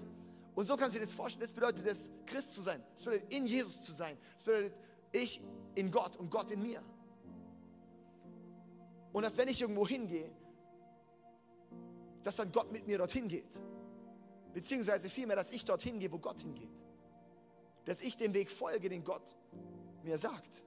und 0.54 0.66
so 0.66 0.76
kannst 0.76 0.94
du 0.94 1.00
dir 1.00 1.06
das 1.06 1.16
vorstellen. 1.16 1.42
Das 1.42 1.54
bedeutet 1.54 1.88
es, 1.88 2.12
Christ 2.28 2.54
zu 2.54 2.62
sein. 2.62 2.84
Das 2.94 3.06
bedeutet, 3.06 3.34
in 3.34 3.48
Jesus 3.48 3.82
zu 3.82 3.94
sein. 3.94 4.16
Das 4.36 4.44
bedeutet, 4.44 4.74
ich 5.12 5.42
in 5.74 5.90
Gott 5.90 6.18
und 6.18 6.30
Gott 6.30 6.52
in 6.52 6.62
mir. 6.62 6.84
Und 9.18 9.24
dass 9.24 9.36
wenn 9.36 9.48
ich 9.48 9.60
irgendwo 9.60 9.88
hingehe, 9.88 10.30
dass 12.22 12.36
dann 12.36 12.52
Gott 12.52 12.72
mit 12.72 12.86
mir 12.86 13.00
dorthin 13.00 13.28
geht. 13.28 13.60
Beziehungsweise 14.54 15.10
vielmehr, 15.10 15.36
dass 15.36 15.50
ich 15.50 15.66
dorthin 15.66 16.00
gehe, 16.00 16.12
wo 16.12 16.20
Gott 16.20 16.40
hingeht. 16.42 16.70
Dass 17.86 18.02
ich 18.02 18.16
dem 18.16 18.32
Weg 18.36 18.52
folge, 18.52 18.90
den 18.90 19.04
Gott 19.04 19.36
mir 20.04 20.20
sagt. 20.20 20.64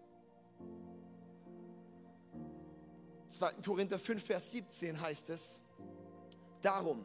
2. 3.28 3.52
Korinther 3.64 4.00
5, 4.00 4.24
Vers 4.24 4.50
17 4.50 5.00
heißt 5.00 5.30
es, 5.30 5.60
darum 6.60 7.04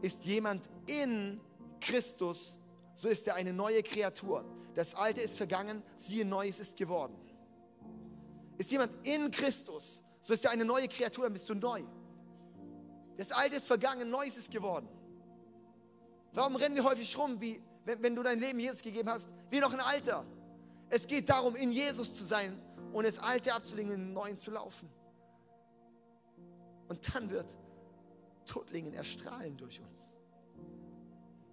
ist 0.00 0.24
jemand 0.24 0.70
in 0.86 1.38
Christus, 1.82 2.58
so 2.94 3.10
ist 3.10 3.28
er 3.28 3.34
eine 3.34 3.52
neue 3.52 3.82
Kreatur. 3.82 4.42
Das 4.72 4.94
Alte 4.94 5.20
ist 5.20 5.36
vergangen, 5.36 5.82
siehe, 5.98 6.24
Neues 6.24 6.60
ist 6.60 6.78
geworden. 6.78 7.14
Ist 8.56 8.70
jemand 8.70 9.06
in 9.06 9.30
Christus, 9.30 10.02
so 10.22 10.34
ist 10.34 10.44
ja 10.44 10.50
eine 10.50 10.64
neue 10.64 10.86
Kreatur, 10.86 11.24
dann 11.24 11.32
bist 11.32 11.48
du 11.48 11.54
neu. 11.54 11.82
Das 13.16 13.32
Alte 13.32 13.56
ist 13.56 13.66
vergangen, 13.66 14.08
Neues 14.08 14.36
ist 14.36 14.50
geworden. 14.50 14.88
Warum 16.32 16.56
rennen 16.56 16.76
wir 16.76 16.84
häufig 16.84 17.18
rum, 17.18 17.38
wie, 17.40 17.60
wenn, 17.84 18.00
wenn 18.02 18.14
du 18.14 18.22
dein 18.22 18.38
Leben 18.38 18.58
Jesus 18.60 18.80
gegeben 18.80 19.10
hast, 19.10 19.28
wie 19.50 19.58
noch 19.58 19.72
ein 19.72 19.80
Alter? 19.80 20.24
Es 20.88 21.06
geht 21.06 21.28
darum, 21.28 21.56
in 21.56 21.72
Jesus 21.72 22.14
zu 22.14 22.22
sein 22.22 22.56
und 22.92 23.04
das 23.04 23.18
Alte 23.18 23.52
abzulegen 23.52 23.92
und 23.92 23.98
in 23.98 24.06
den 24.06 24.12
Neuen 24.14 24.38
zu 24.38 24.52
laufen. 24.52 24.88
Und 26.88 27.14
dann 27.14 27.28
wird 27.28 27.58
Tuttlingen 28.46 28.94
erstrahlen 28.94 29.56
durch 29.56 29.80
uns. 29.80 30.18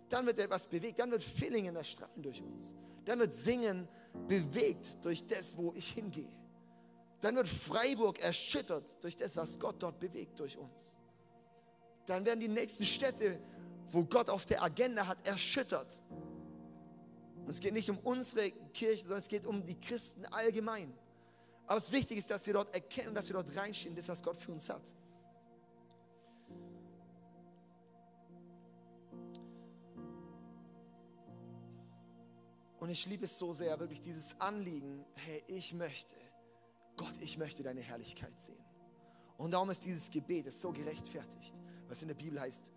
Dann 0.09 0.25
wird 0.27 0.39
etwas 0.39 0.67
bewegt, 0.67 0.99
dann 0.99 1.09
wird 1.09 1.23
Villingen 1.23 1.75
erstrahlen 1.75 2.21
durch 2.21 2.41
uns. 2.41 2.75
Dann 3.05 3.19
wird 3.19 3.33
Singen 3.33 3.87
bewegt 4.27 4.97
durch 5.03 5.25
das, 5.25 5.57
wo 5.57 5.73
ich 5.73 5.89
hingehe 5.89 6.38
dann 7.21 7.35
wird 7.35 7.47
Freiburg 7.47 8.19
erschüttert 8.19 9.03
durch 9.03 9.17
das, 9.17 9.35
was 9.35 9.59
Gott 9.59 9.75
dort 9.79 9.99
bewegt 9.99 10.39
durch 10.39 10.57
uns. 10.57 10.97
Dann 12.05 12.25
werden 12.25 12.39
die 12.39 12.47
nächsten 12.47 12.85
Städte, 12.85 13.39
wo 13.91 14.03
Gott 14.03 14.29
auf 14.29 14.45
der 14.45 14.63
Agenda 14.63 15.05
hat, 15.05 15.27
erschüttert. 15.27 16.01
Und 17.41 17.49
es 17.49 17.59
geht 17.59 17.73
nicht 17.73 17.89
um 17.89 17.97
unsere 17.99 18.51
Kirche, 18.73 19.01
sondern 19.01 19.19
es 19.19 19.27
geht 19.27 19.45
um 19.45 19.65
die 19.65 19.79
Christen 19.79 20.25
allgemein. 20.25 20.93
Aber 21.67 21.77
es 21.77 21.91
wichtig 21.91 22.17
ist, 22.17 22.31
dass 22.31 22.45
wir 22.47 22.53
dort 22.53 22.73
erkennen, 22.73 23.13
dass 23.13 23.27
wir 23.27 23.33
dort 23.33 23.55
reinstehen, 23.55 23.95
das, 23.95 24.07
was 24.07 24.23
Gott 24.23 24.37
für 24.37 24.51
uns 24.51 24.69
hat. 24.69 24.81
Und 32.79 32.89
ich 32.89 33.05
liebe 33.05 33.25
es 33.25 33.37
so 33.37 33.53
sehr, 33.53 33.77
wirklich 33.79 34.01
dieses 34.01 34.39
Anliegen, 34.39 35.05
hey, 35.15 35.43
ich 35.47 35.73
möchte 35.73 36.15
Gott, 36.99 37.21
ich 37.21 37.37
möchte 37.37 37.63
deine 37.63 37.79
Herrlichkeit 37.79 38.37
sehen. 38.41 38.61
Und 39.37 39.51
darum 39.51 39.69
ist 39.69 39.85
dieses 39.85 40.11
Gebet 40.11 40.47
ist 40.47 40.59
so 40.59 40.73
gerechtfertigt, 40.73 41.55
was 41.87 42.01
in 42.01 42.09
der 42.09 42.15
Bibel 42.15 42.37
heißt, 42.37 42.73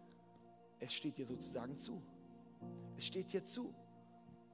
es 0.79 0.93
steht 0.95 1.19
dir 1.19 1.27
sozusagen 1.27 1.77
zu. 1.77 2.01
Es 2.97 3.05
steht 3.05 3.33
dir 3.33 3.43
zu. 3.43 3.75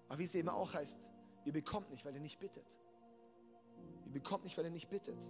Aber 0.09 0.19
wie 0.21 0.25
es 0.25 0.35
eben 0.35 0.49
auch 0.49 0.73
heißt, 0.73 1.13
ihr 1.45 1.53
bekommt 1.53 1.91
nicht, 1.91 2.03
weil 2.07 2.15
ihr 2.15 2.21
nicht 2.23 2.41
bittet. 2.41 2.65
Ihr 4.07 4.13
bekommt 4.13 4.45
nicht, 4.45 4.57
weil 4.57 4.65
ihr 4.65 4.71
nicht 4.71 4.89
bittet. 4.89 5.29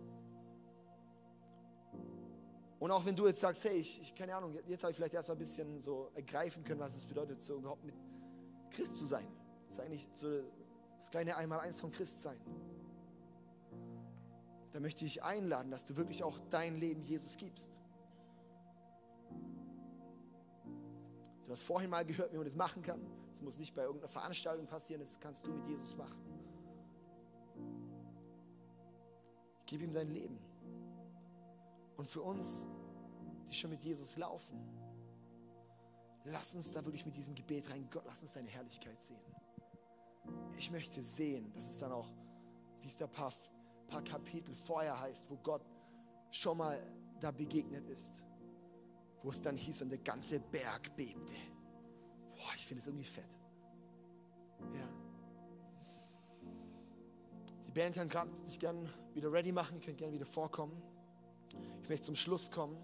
Und 2.79 2.93
auch 2.93 3.05
wenn 3.05 3.17
du 3.17 3.27
jetzt 3.27 3.41
sagst, 3.41 3.65
hey, 3.65 3.75
ich, 3.75 4.01
ich 4.01 4.15
keine 4.15 4.37
Ahnung, 4.37 4.57
jetzt 4.69 4.85
habe 4.85 4.93
ich 4.93 4.97
vielleicht 4.97 5.15
erstmal 5.15 5.35
ein 5.35 5.41
bisschen 5.41 5.83
so 5.83 6.13
ergreifen 6.15 6.63
können, 6.63 6.79
was 6.79 6.95
es 6.95 7.05
bedeutet, 7.05 7.43
so 7.43 7.57
überhaupt 7.57 7.83
mit 7.83 7.97
Christ 8.71 8.95
zu 8.95 9.05
sein. 9.05 9.27
Das 9.67 9.79
ist 9.79 9.85
eigentlich 9.85 10.09
so 10.13 10.29
das 10.97 11.11
kleine 11.11 11.37
Einmaleins 11.37 11.81
von 11.81 11.91
Christ 11.91 12.23
sein 12.23 12.39
dann 14.73 14.83
möchte 14.83 15.05
ich 15.05 15.23
einladen, 15.23 15.71
dass 15.71 15.85
du 15.85 15.97
wirklich 15.97 16.23
auch 16.23 16.39
dein 16.51 16.77
Leben 16.77 17.03
Jesus 17.05 17.37
gibst. 17.37 17.79
Du 21.47 21.53
hast 21.53 21.63
vorhin 21.65 21.89
mal 21.89 22.05
gehört, 22.05 22.33
wie 22.33 22.37
man 22.37 22.45
das 22.45 22.57
machen 22.57 22.83
kann. 22.83 23.01
Das 23.31 23.41
muss 23.41 23.57
nicht 23.57 23.75
bei 23.75 23.83
irgendeiner 23.83 24.11
Veranstaltung 24.11 24.67
passieren, 24.67 25.01
das 25.01 25.19
kannst 25.19 25.47
du 25.47 25.51
mit 25.51 25.67
Jesus 25.67 25.97
machen. 25.97 26.21
Gib 29.65 29.83
ihm 29.83 29.93
dein 29.93 30.11
Leben. 30.11 30.39
Und 31.97 32.07
für 32.07 32.23
uns, 32.23 32.69
die 33.51 33.55
schon 33.55 33.71
mit 33.71 33.83
Jesus 33.83 34.17
laufen, 34.17 34.59
lass 36.25 36.55
uns 36.55 36.73
da 36.73 36.85
wirklich 36.85 37.07
mit 37.07 37.17
diesem 37.17 37.35
Gebet 37.35 37.71
rein. 37.71 37.89
Gott, 37.91 38.05
lass 38.07 38.23
uns 38.23 38.35
deine 38.35 38.49
Herrlichkeit 38.49 39.01
sehen. 39.03 39.21
Ich 40.57 40.71
möchte 40.71 41.03
sehen, 41.03 41.53
dass 41.55 41.69
es 41.69 41.79
dann 41.79 41.93
auch, 41.93 42.09
wie 42.81 42.89
es 42.89 43.01
ein 43.01 43.11
paar, 43.11 43.33
paar 43.89 44.03
Kapitel 44.05 44.55
vorher 44.55 45.01
heißt, 45.01 45.29
wo 45.31 45.37
Gott 45.37 45.63
schon 46.31 46.59
mal 46.59 46.81
da 47.21 47.31
begegnet 47.31 47.89
ist, 47.89 48.25
wo 49.23 49.31
es 49.31 49.41
dann 49.41 49.57
hieß 49.57 49.83
und 49.83 49.91
der 49.91 49.99
ganze 49.99 50.39
Berg 50.39 50.95
bebte. 50.95 51.35
Boah, 52.35 52.53
ich 52.55 52.67
finde 52.67 52.81
es 52.81 52.87
irgendwie 52.87 53.07
fett. 53.07 53.37
Ja. 54.75 54.89
Die 57.67 57.73
Band 57.73 57.95
kann 57.95 58.09
gerade 58.09 58.35
sich 58.47 58.59
gerne 58.59 58.89
wieder 59.15 59.33
ready 59.33 59.53
machen, 59.53 59.77
ihr 59.77 59.83
könnt 59.83 59.99
gerne 59.99 60.13
wieder 60.13 60.27
vorkommen. 60.27 60.81
Ich 61.83 61.89
möchte 61.89 62.07
zum 62.07 62.17
Schluss 62.17 62.51
kommen. 62.51 62.77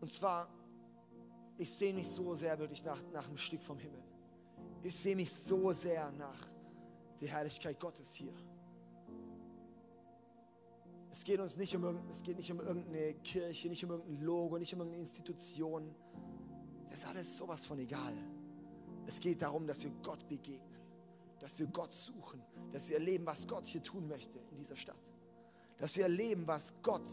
Und 0.00 0.12
zwar, 0.12 0.48
ich 1.58 1.70
sehe 1.72 1.92
mich 1.92 2.08
so 2.08 2.34
sehr 2.34 2.58
wirklich 2.58 2.84
nach, 2.84 3.02
nach 3.12 3.26
einem 3.26 3.36
Stück 3.36 3.62
vom 3.62 3.78
Himmel. 3.78 4.02
Ich 4.82 4.96
sehe 4.96 5.14
mich 5.14 5.32
so 5.32 5.72
sehr 5.72 6.10
nach 6.12 6.48
der 7.20 7.28
Herrlichkeit 7.28 7.78
Gottes 7.78 8.14
hier. 8.14 8.32
Es 11.12 11.24
geht 11.24 11.40
uns 11.40 11.56
nicht 11.56 11.74
um, 11.74 12.00
es 12.10 12.22
geht 12.22 12.36
nicht 12.36 12.50
um 12.52 12.60
irgendeine 12.60 13.14
Kirche, 13.14 13.68
nicht 13.68 13.84
um 13.84 13.90
irgendein 13.90 14.24
Logo, 14.24 14.58
nicht 14.58 14.72
um 14.72 14.80
irgendeine 14.80 15.02
Institution. 15.02 15.94
Das 16.88 17.00
ist 17.00 17.06
alles 17.06 17.36
sowas 17.36 17.66
von 17.66 17.78
egal. 17.78 18.14
Es 19.06 19.18
geht 19.18 19.42
darum, 19.42 19.66
dass 19.66 19.82
wir 19.82 19.90
Gott 20.02 20.26
begegnen, 20.28 20.80
dass 21.40 21.58
wir 21.58 21.66
Gott 21.66 21.92
suchen, 21.92 22.42
dass 22.72 22.88
wir 22.88 22.96
erleben, 22.96 23.26
was 23.26 23.46
Gott 23.46 23.66
hier 23.66 23.82
tun 23.82 24.06
möchte 24.06 24.38
in 24.50 24.58
dieser 24.58 24.76
Stadt. 24.76 25.12
Dass 25.78 25.96
wir 25.96 26.04
erleben, 26.04 26.46
was 26.46 26.72
Gott 26.82 27.08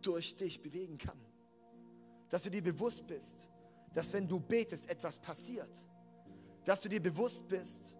durch 0.00 0.36
dich 0.36 0.62
bewegen 0.62 0.96
kann. 0.96 1.18
Dass 2.30 2.44
du 2.44 2.50
dir 2.50 2.62
bewusst 2.62 3.06
bist, 3.06 3.50
dass 3.92 4.12
wenn 4.12 4.26
du 4.26 4.40
betest, 4.40 4.90
etwas 4.90 5.18
passiert. 5.18 5.70
Dass 6.64 6.80
du 6.80 6.88
dir 6.88 7.02
bewusst 7.02 7.46
bist, 7.46 7.96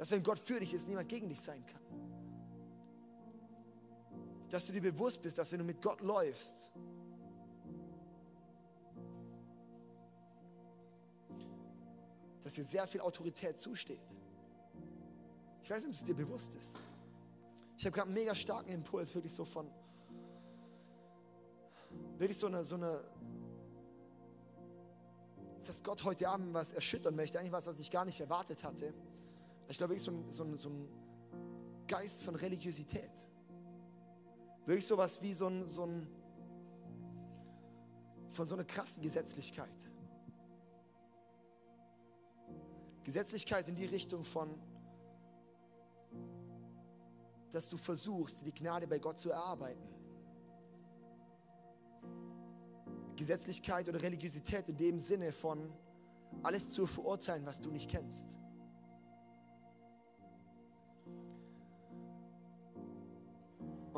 dass 0.00 0.10
wenn 0.10 0.22
Gott 0.22 0.38
für 0.38 0.58
dich 0.58 0.72
ist, 0.72 0.88
niemand 0.88 1.08
gegen 1.08 1.28
dich 1.28 1.40
sein 1.40 1.64
kann 1.66 1.80
dass 4.50 4.66
du 4.66 4.72
dir 4.72 4.82
bewusst 4.82 5.22
bist, 5.22 5.38
dass 5.38 5.52
wenn 5.52 5.60
du 5.60 5.64
mit 5.64 5.80
Gott 5.80 6.00
läufst, 6.00 6.72
dass 12.42 12.54
dir 12.54 12.64
sehr 12.64 12.86
viel 12.86 13.00
Autorität 13.00 13.60
zusteht. 13.60 14.16
Ich 15.62 15.70
weiß 15.70 15.84
nicht, 15.84 15.90
ob 15.90 15.94
es 15.94 16.04
dir 16.04 16.16
bewusst 16.16 16.54
ist. 16.56 16.80
Ich 17.78 17.86
habe 17.86 17.94
gerade 17.94 18.08
einen 18.08 18.14
mega 18.14 18.34
starken 18.34 18.70
Impuls, 18.70 19.14
wirklich 19.14 19.32
so 19.32 19.44
von, 19.44 19.70
wirklich 22.18 22.36
so 22.36 22.48
eine, 22.48 22.64
so 22.64 22.74
eine, 22.74 23.04
dass 25.64 25.82
Gott 25.82 26.02
heute 26.02 26.28
Abend 26.28 26.52
was 26.52 26.72
erschüttern 26.72 27.14
möchte, 27.14 27.38
eigentlich 27.38 27.52
was, 27.52 27.68
was 27.68 27.78
ich 27.78 27.90
gar 27.90 28.04
nicht 28.04 28.20
erwartet 28.20 28.64
hatte. 28.64 28.92
Ich 29.70 29.78
glaube 29.78 29.94
wirklich 29.94 30.02
so 30.02 30.10
ein, 30.10 30.30
so 30.32 30.42
ein, 30.42 30.56
so 30.56 30.68
ein 30.68 30.88
Geist 31.86 32.24
von 32.24 32.34
Religiosität. 32.34 33.28
Wirklich 34.66 34.86
sowas 34.86 35.22
wie 35.22 35.32
so 35.32 35.46
ein, 35.46 35.68
so 35.68 35.84
ein 35.84 36.08
von 38.30 38.46
so 38.46 38.54
einer 38.54 38.64
krassen 38.64 39.02
Gesetzlichkeit. 39.02 39.90
Gesetzlichkeit 43.04 43.68
in 43.68 43.76
die 43.76 43.86
Richtung 43.86 44.24
von, 44.24 44.60
dass 47.52 47.68
du 47.68 47.76
versuchst, 47.76 48.44
die 48.44 48.52
Gnade 48.52 48.88
bei 48.88 48.98
Gott 48.98 49.18
zu 49.18 49.30
erarbeiten. 49.30 49.88
Gesetzlichkeit 53.14 53.88
oder 53.88 54.02
Religiosität 54.02 54.68
in 54.68 54.76
dem 54.76 55.00
Sinne 55.00 55.32
von 55.32 55.72
alles 56.42 56.70
zu 56.70 56.86
verurteilen, 56.86 57.46
was 57.46 57.60
du 57.60 57.70
nicht 57.70 57.88
kennst. 57.88 58.40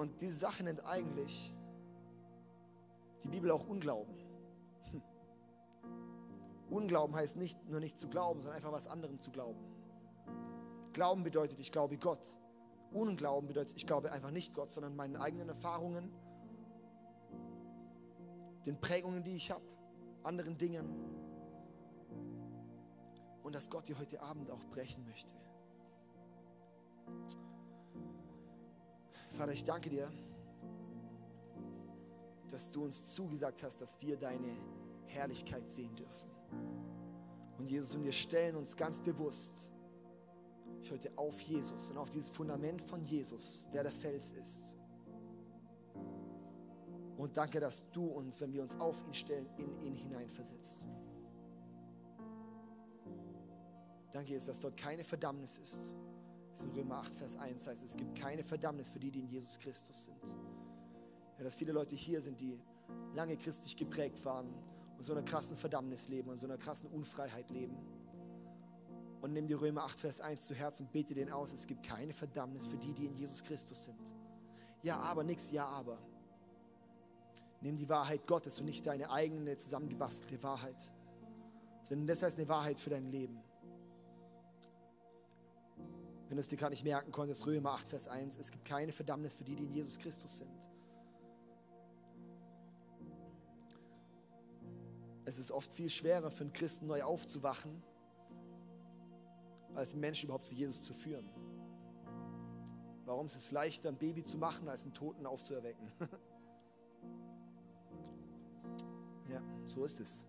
Und 0.03 0.21
diese 0.21 0.37
Sache 0.37 0.65
nennt 0.65 0.85
eigentlich 0.85 1.55
die 3.23 3.29
Bibel 3.29 3.53
auch 3.53 3.69
Unglauben. 3.69 4.17
Hm. 4.91 5.03
Unglauben 6.71 7.15
heißt 7.15 7.37
nicht 7.37 7.69
nur 7.69 7.79
nicht 7.79 7.97
zu 7.97 8.09
glauben, 8.09 8.43
sondern 8.43 8.57
einfach 8.57 8.73
was 8.73 8.88
anderem 8.88 9.21
zu 9.21 9.31
glauben. 9.31 9.61
Glauben 10.93 11.23
bedeutet, 11.23 11.61
ich 11.61 11.71
glaube 11.71 11.99
Gott. 11.99 12.27
Unglauben 12.91 13.47
bedeutet, 13.47 13.77
ich 13.77 13.87
glaube 13.87 14.11
einfach 14.11 14.33
nicht 14.33 14.55
Gott, 14.55 14.73
sondern 14.73 14.97
meinen 14.97 15.15
eigenen 15.15 15.49
Erfahrungen, 15.49 16.12
den 18.67 18.81
Prägungen, 18.81 19.23
die 19.23 19.37
ich 19.37 19.53
habe, 19.53 19.62
anderen 20.25 20.59
Dingen. 20.59 20.85
Und 23.45 23.55
dass 23.55 23.71
Gott 23.71 23.87
dir 23.87 23.97
heute 24.01 24.21
Abend 24.21 24.51
auch 24.51 24.65
brechen 24.65 25.05
möchte. 25.05 25.33
Vater, 29.42 29.55
ich 29.55 29.64
danke 29.64 29.90
dir, 29.90 30.09
dass 32.48 32.70
du 32.70 32.85
uns 32.85 33.12
zugesagt 33.12 33.64
hast, 33.64 33.81
dass 33.81 34.00
wir 34.00 34.16
deine 34.16 34.57
Herrlichkeit 35.07 35.68
sehen 35.68 35.96
dürfen. 35.96 36.31
Und 37.59 37.68
Jesus, 37.68 37.96
und 37.96 38.05
wir 38.05 38.12
stellen 38.12 38.55
uns 38.55 38.76
ganz 38.76 39.00
bewusst 39.00 39.68
heute 40.92 41.11
auf 41.18 41.40
Jesus 41.40 41.90
und 41.90 41.98
auf 41.98 42.09
dieses 42.09 42.31
Fundament 42.31 42.83
von 42.83 43.02
Jesus, 43.02 43.68
der 43.72 43.83
der 43.83 43.90
Fels 43.90 44.31
ist. 44.31 44.76
Und 47.16 47.37
danke, 47.37 47.59
dass 47.59 47.90
du 47.90 48.07
uns, 48.07 48.40
wenn 48.40 48.52
wir 48.52 48.62
uns 48.62 48.78
auf 48.78 49.05
ihn 49.09 49.14
stellen, 49.14 49.48
in 49.57 49.72
ihn 49.81 49.94
hineinversetzt. 49.94 50.87
Danke, 54.12 54.35
Jesus, 54.35 54.46
dass 54.46 54.61
dort 54.61 54.76
keine 54.76 55.02
Verdammnis 55.02 55.59
ist, 55.59 55.92
so 56.55 56.69
Römer 56.71 56.99
8, 56.99 57.15
Vers 57.15 57.37
1 57.37 57.67
heißt, 57.67 57.85
es 57.85 57.97
gibt 57.97 58.19
keine 58.19 58.45
Verdammnis 58.45 58.91
für 58.91 58.99
die, 58.99 59.11
die 59.11 59.21
in 59.21 59.29
Jesus 59.29 59.59
Christus 59.59 60.05
sind. 60.05 60.35
Ja, 61.38 61.45
dass 61.45 61.55
viele 61.55 61.73
Leute 61.73 61.97
hier 61.97 62.21
sind, 62.21 62.41
die 62.41 62.59
lange 63.15 63.37
christlich 63.37 63.77
geprägt 63.77 64.25
waren 64.25 64.49
und 64.97 65.03
so 65.03 65.12
einer 65.12 65.23
krassen 65.23 65.57
Verdammnis 65.57 66.09
leben 66.09 66.31
und 66.31 66.38
so 66.38 66.47
einer 66.47 66.59
krassen 66.59 66.91
Unfreiheit 66.91 67.51
leben. 67.51 67.77
Und 69.21 69.33
nimm 69.33 69.47
die 69.47 69.55
Römer 69.55 69.85
8, 69.85 70.01
Vers 70.01 70.21
1 70.21 70.45
zu 70.45 70.55
Herzen 70.55 70.87
und 70.87 70.93
bete 70.93 71.15
den 71.15 71.31
aus. 71.31 71.53
Es 71.53 71.67
gibt 71.67 71.85
keine 71.85 72.12
Verdammnis 72.12 72.67
für 72.67 72.77
die, 72.77 72.93
die 72.93 73.07
in 73.07 73.15
Jesus 73.15 73.43
Christus 73.43 73.85
sind. 73.85 74.15
Ja, 74.83 74.99
aber 74.99 75.23
nichts, 75.23 75.51
ja, 75.53 75.67
aber. 75.67 75.99
Nimm 77.61 77.77
die 77.77 77.88
Wahrheit 77.88 78.27
Gottes 78.27 78.59
und 78.59 78.67
nicht 78.67 78.85
deine 78.85 79.11
eigene 79.11 79.57
zusammengebastelte 79.57 80.43
Wahrheit, 80.43 80.93
sondern 81.85 82.09
das 82.09 82.23
heißt 82.23 82.37
eine 82.37 82.49
Wahrheit 82.49 82.81
für 82.81 82.91
dein 82.91 83.07
Leben 83.07 83.41
wenn 86.33 86.38
du 86.38 86.40
es 86.40 86.49
dir 86.49 86.57
gerade 86.57 86.73
nicht 86.73 86.83
merken 86.83 87.12
konntest, 87.12 87.45
Römer 87.45 87.73
8, 87.73 87.90
Vers 87.90 88.09
1, 88.09 88.38
es 88.38 88.51
gibt 88.51 88.64
keine 88.64 88.90
Verdammnis 88.90 89.35
für 89.35 89.45
die, 89.45 89.55
die 89.55 89.64
in 89.64 89.71
Jesus 89.75 89.99
Christus 89.99 90.38
sind. 90.38 90.66
Es 95.27 95.38
ist 95.38 95.51
oft 95.51 95.75
viel 95.75 95.90
schwerer 95.90 96.31
für 96.31 96.45
einen 96.45 96.55
Christen 96.55 96.87
neu 96.87 97.03
aufzuwachen, 97.03 97.83
als 99.75 99.92
einen 99.92 100.01
Menschen 100.01 100.29
überhaupt 100.29 100.47
zu 100.47 100.55
Jesus 100.55 100.83
zu 100.87 100.95
führen. 100.95 101.29
Warum 103.05 103.27
ist 103.27 103.37
es 103.37 103.51
leichter, 103.51 103.90
ein 103.90 103.99
Baby 103.99 104.25
zu 104.25 104.38
machen, 104.38 104.71
als 104.71 104.85
einen 104.85 104.95
Toten 104.95 105.27
aufzuerwecken? 105.27 105.92
ja, 109.29 109.42
so 109.66 109.85
ist 109.85 110.01
es. 110.01 110.27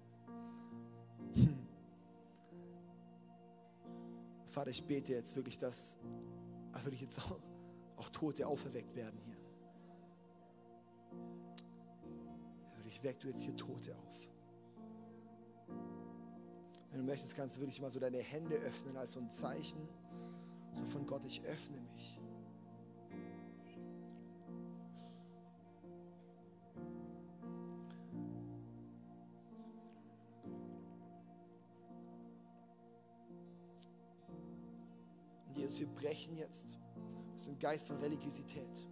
Vater, 4.54 4.70
ich 4.70 4.84
bete 4.84 5.14
jetzt 5.14 5.36
wirklich, 5.36 5.58
dass 5.58 5.98
wirklich 6.84 7.02
jetzt 7.02 7.20
auch, 7.20 7.40
auch 7.98 8.10
Tote 8.10 8.46
auferweckt 8.46 8.96
werden 8.96 9.20
hier. 9.26 9.38
Wirklich 12.78 13.02
weck 13.02 13.20
du 13.20 13.30
jetzt 13.30 13.42
hier 13.42 13.56
Tote 13.58 13.96
auf. 13.96 14.14
Wenn 16.92 17.00
du 17.00 17.06
möchtest, 17.06 17.36
kannst 17.36 17.58
du 17.58 17.62
wirklich 17.62 17.82
mal 17.82 17.90
so 17.90 18.00
deine 18.00 18.20
Hände 18.20 18.56
öffnen 18.58 18.96
als 18.96 19.14
so 19.14 19.20
ein 19.20 19.32
Zeichen, 19.32 19.90
so 20.72 20.86
von 20.86 21.08
Gott, 21.08 21.26
ich 21.26 21.42
öffne 21.42 21.82
mich. 21.82 22.22
Wir 35.84 35.90
brechen 35.90 36.38
jetzt 36.38 36.78
so 37.36 37.50
einen 37.50 37.60
Geist 37.60 37.88
von 37.88 37.98
Religiosität. 37.98 38.88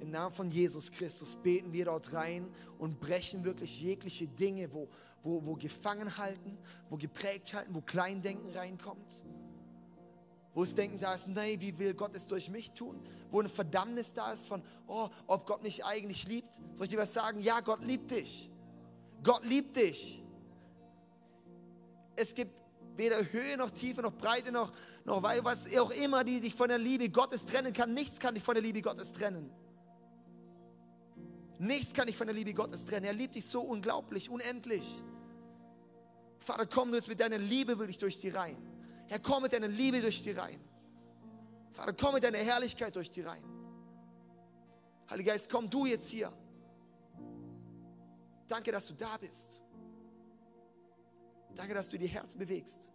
Im 0.00 0.10
Namen 0.10 0.34
von 0.34 0.50
Jesus 0.50 0.90
Christus 0.90 1.36
beten 1.36 1.72
wir 1.72 1.84
dort 1.84 2.12
rein 2.12 2.48
und 2.76 2.98
brechen 2.98 3.44
wirklich 3.44 3.80
jegliche 3.80 4.26
Dinge, 4.26 4.72
wo, 4.72 4.88
wo, 5.22 5.46
wo 5.46 5.54
gefangen 5.54 6.18
halten, 6.18 6.58
wo 6.90 6.96
geprägt 6.96 7.54
halten, 7.54 7.72
wo 7.72 7.80
Kleindenken 7.82 8.50
reinkommt, 8.50 9.24
wo 10.54 10.64
es 10.64 10.74
Denken 10.74 10.98
da 10.98 11.14
ist, 11.14 11.28
nee, 11.28 11.60
wie 11.60 11.78
will 11.78 11.94
Gott 11.94 12.16
es 12.16 12.26
durch 12.26 12.50
mich 12.50 12.72
tun? 12.72 13.00
Wo 13.30 13.38
eine 13.38 13.48
Verdammnis 13.48 14.12
da 14.12 14.32
ist 14.32 14.48
von, 14.48 14.60
oh, 14.88 15.08
ob 15.28 15.46
Gott 15.46 15.62
mich 15.62 15.84
eigentlich 15.84 16.26
liebt. 16.26 16.60
Soll 16.72 16.86
ich 16.86 16.90
dir 16.90 16.98
was 16.98 17.12
sagen? 17.12 17.38
Ja, 17.38 17.60
Gott 17.60 17.84
liebt 17.84 18.10
dich. 18.10 18.50
Gott 19.22 19.44
liebt 19.44 19.76
dich. 19.76 20.24
Es 22.16 22.34
gibt 22.34 22.63
weder 22.96 23.32
Höhe 23.32 23.56
noch 23.56 23.70
Tiefe 23.70 24.02
noch 24.02 24.12
Breite 24.12 24.52
noch, 24.52 24.72
noch 25.04 25.22
was 25.22 25.64
auch 25.76 25.90
immer, 25.90 26.24
die 26.24 26.40
dich 26.40 26.54
von 26.54 26.68
der 26.68 26.78
Liebe 26.78 27.08
Gottes 27.08 27.44
trennen 27.44 27.72
kann. 27.72 27.94
Nichts 27.94 28.18
kann 28.18 28.34
dich 28.34 28.44
von 28.44 28.54
der 28.54 28.62
Liebe 28.62 28.82
Gottes 28.82 29.12
trennen. 29.12 29.50
Nichts 31.58 31.92
kann 31.92 32.06
dich 32.06 32.16
von 32.16 32.26
der 32.26 32.34
Liebe 32.34 32.52
Gottes 32.52 32.84
trennen. 32.84 33.06
Er 33.06 33.12
liebt 33.12 33.34
dich 33.34 33.46
so 33.46 33.60
unglaublich, 33.62 34.28
unendlich. 34.28 35.02
Vater, 36.38 36.66
komm 36.66 36.90
du 36.90 36.96
jetzt 36.96 37.08
mit 37.08 37.20
deiner 37.20 37.38
Liebe 37.38 37.78
wirklich 37.78 37.98
durch 37.98 38.18
die 38.18 38.28
Reihen. 38.28 38.58
Herr, 39.08 39.18
komm 39.18 39.42
mit 39.42 39.52
deiner 39.52 39.68
Liebe 39.68 40.00
durch 40.00 40.22
die 40.22 40.32
Reihen. 40.32 40.60
Vater, 41.72 41.92
komm 41.92 42.14
mit 42.14 42.24
deiner 42.24 42.38
Herrlichkeit 42.38 42.94
durch 42.94 43.10
die 43.10 43.22
Reihen. 43.22 43.44
Heiliger 45.10 45.32
Geist, 45.32 45.50
komm 45.50 45.68
du 45.68 45.86
jetzt 45.86 46.08
hier. 46.08 46.32
Danke, 48.46 48.72
dass 48.72 48.86
du 48.86 48.94
da 48.94 49.16
bist. 49.16 49.60
Danke, 51.56 51.74
dass 51.74 51.88
du 51.88 51.98
die 51.98 52.06
Herzen 52.06 52.38
bewegst. 52.38 52.90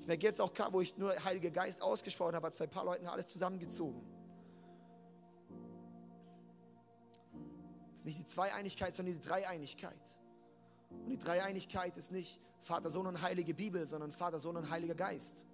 Ich 0.00 0.06
merke 0.06 0.26
jetzt 0.26 0.40
auch, 0.40 0.52
wo 0.72 0.80
ich 0.80 0.96
nur 0.96 1.12
Heiliger 1.24 1.50
Geist 1.50 1.82
ausgesprochen 1.82 2.34
habe, 2.34 2.46
hat 2.46 2.60
ein 2.60 2.70
paar 2.70 2.84
Leuten 2.84 3.06
alles 3.06 3.26
zusammengezogen. 3.26 4.00
Es 7.94 8.00
ist 8.00 8.06
nicht 8.06 8.18
die 8.18 8.26
Zweieinigkeit, 8.26 8.94
sondern 8.94 9.20
die 9.20 9.26
Dreieinigkeit. 9.26 10.18
Und 10.90 11.10
die 11.10 11.18
Dreieinigkeit 11.18 11.96
ist 11.96 12.12
nicht 12.12 12.40
Vater, 12.60 12.90
Sohn 12.90 13.06
und 13.06 13.20
Heilige 13.20 13.54
Bibel, 13.54 13.86
sondern 13.86 14.12
Vater, 14.12 14.38
Sohn 14.38 14.56
und 14.56 14.70
Heiliger 14.70 14.94
Geist. 14.94 15.46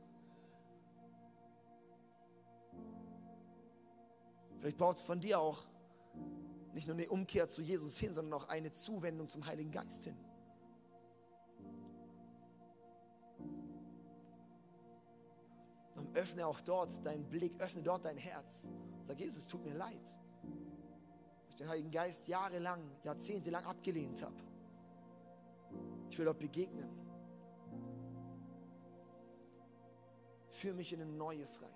Vielleicht 4.59 4.79
braucht 4.79 4.99
es 4.99 5.03
von 5.03 5.21
dir 5.21 5.41
auch 5.41 5.65
nicht 6.73 6.87
nur 6.87 6.97
eine 6.97 7.09
Umkehr 7.09 7.49
zu 7.49 7.63
Jesus 7.63 7.99
hin, 7.99 8.15
sondern 8.15 8.41
auch 8.41 8.49
eine 8.49 8.73
Zuwendung 8.73 9.29
zum 9.29 9.47
Heiligen 9.47 9.71
Geist 9.71 10.05
hin. 10.05 10.17
Öffne 16.25 16.47
auch 16.47 16.61
dort 16.63 17.05
deinen 17.05 17.29
Blick, 17.29 17.61
öffne 17.61 17.83
dort 17.83 18.07
dein 18.07 18.17
Herz. 18.17 18.71
Sag, 19.03 19.21
Jesus, 19.21 19.47
tut 19.47 19.63
mir 19.63 19.75
leid. 19.75 20.19
Ich 21.51 21.57
den 21.57 21.69
Heiligen 21.69 21.91
Geist 21.91 22.27
jahrelang, 22.27 22.83
jahrzehntelang 23.03 23.63
abgelehnt 23.65 24.23
habe. 24.23 24.35
Ich 26.09 26.19
will 26.19 26.25
dort 26.25 26.39
begegnen. 26.39 26.89
Führ 30.51 30.73
mich 30.73 30.95
in 30.95 31.03
ein 31.03 31.17
neues 31.17 31.61
rein. 31.61 31.75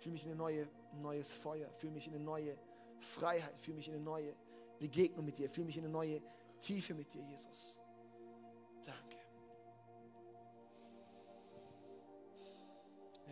Führ 0.00 0.12
mich 0.12 0.26
in 0.26 0.32
ein 0.32 0.36
neue, 0.36 0.68
neues 0.92 1.34
Feuer. 1.34 1.70
Führ 1.78 1.90
mich 1.90 2.06
in 2.08 2.14
eine 2.14 2.24
neue 2.24 2.58
Freiheit. 3.00 3.58
Führ 3.58 3.74
mich 3.74 3.88
in 3.88 3.94
eine 3.94 4.04
neue 4.04 4.34
Begegnung 4.78 5.24
mit 5.24 5.38
dir. 5.38 5.48
Führ 5.48 5.64
mich 5.64 5.78
in 5.78 5.84
eine 5.84 5.92
neue 5.92 6.20
Tiefe 6.60 6.92
mit 6.92 7.12
dir, 7.14 7.22
Jesus. 7.22 7.80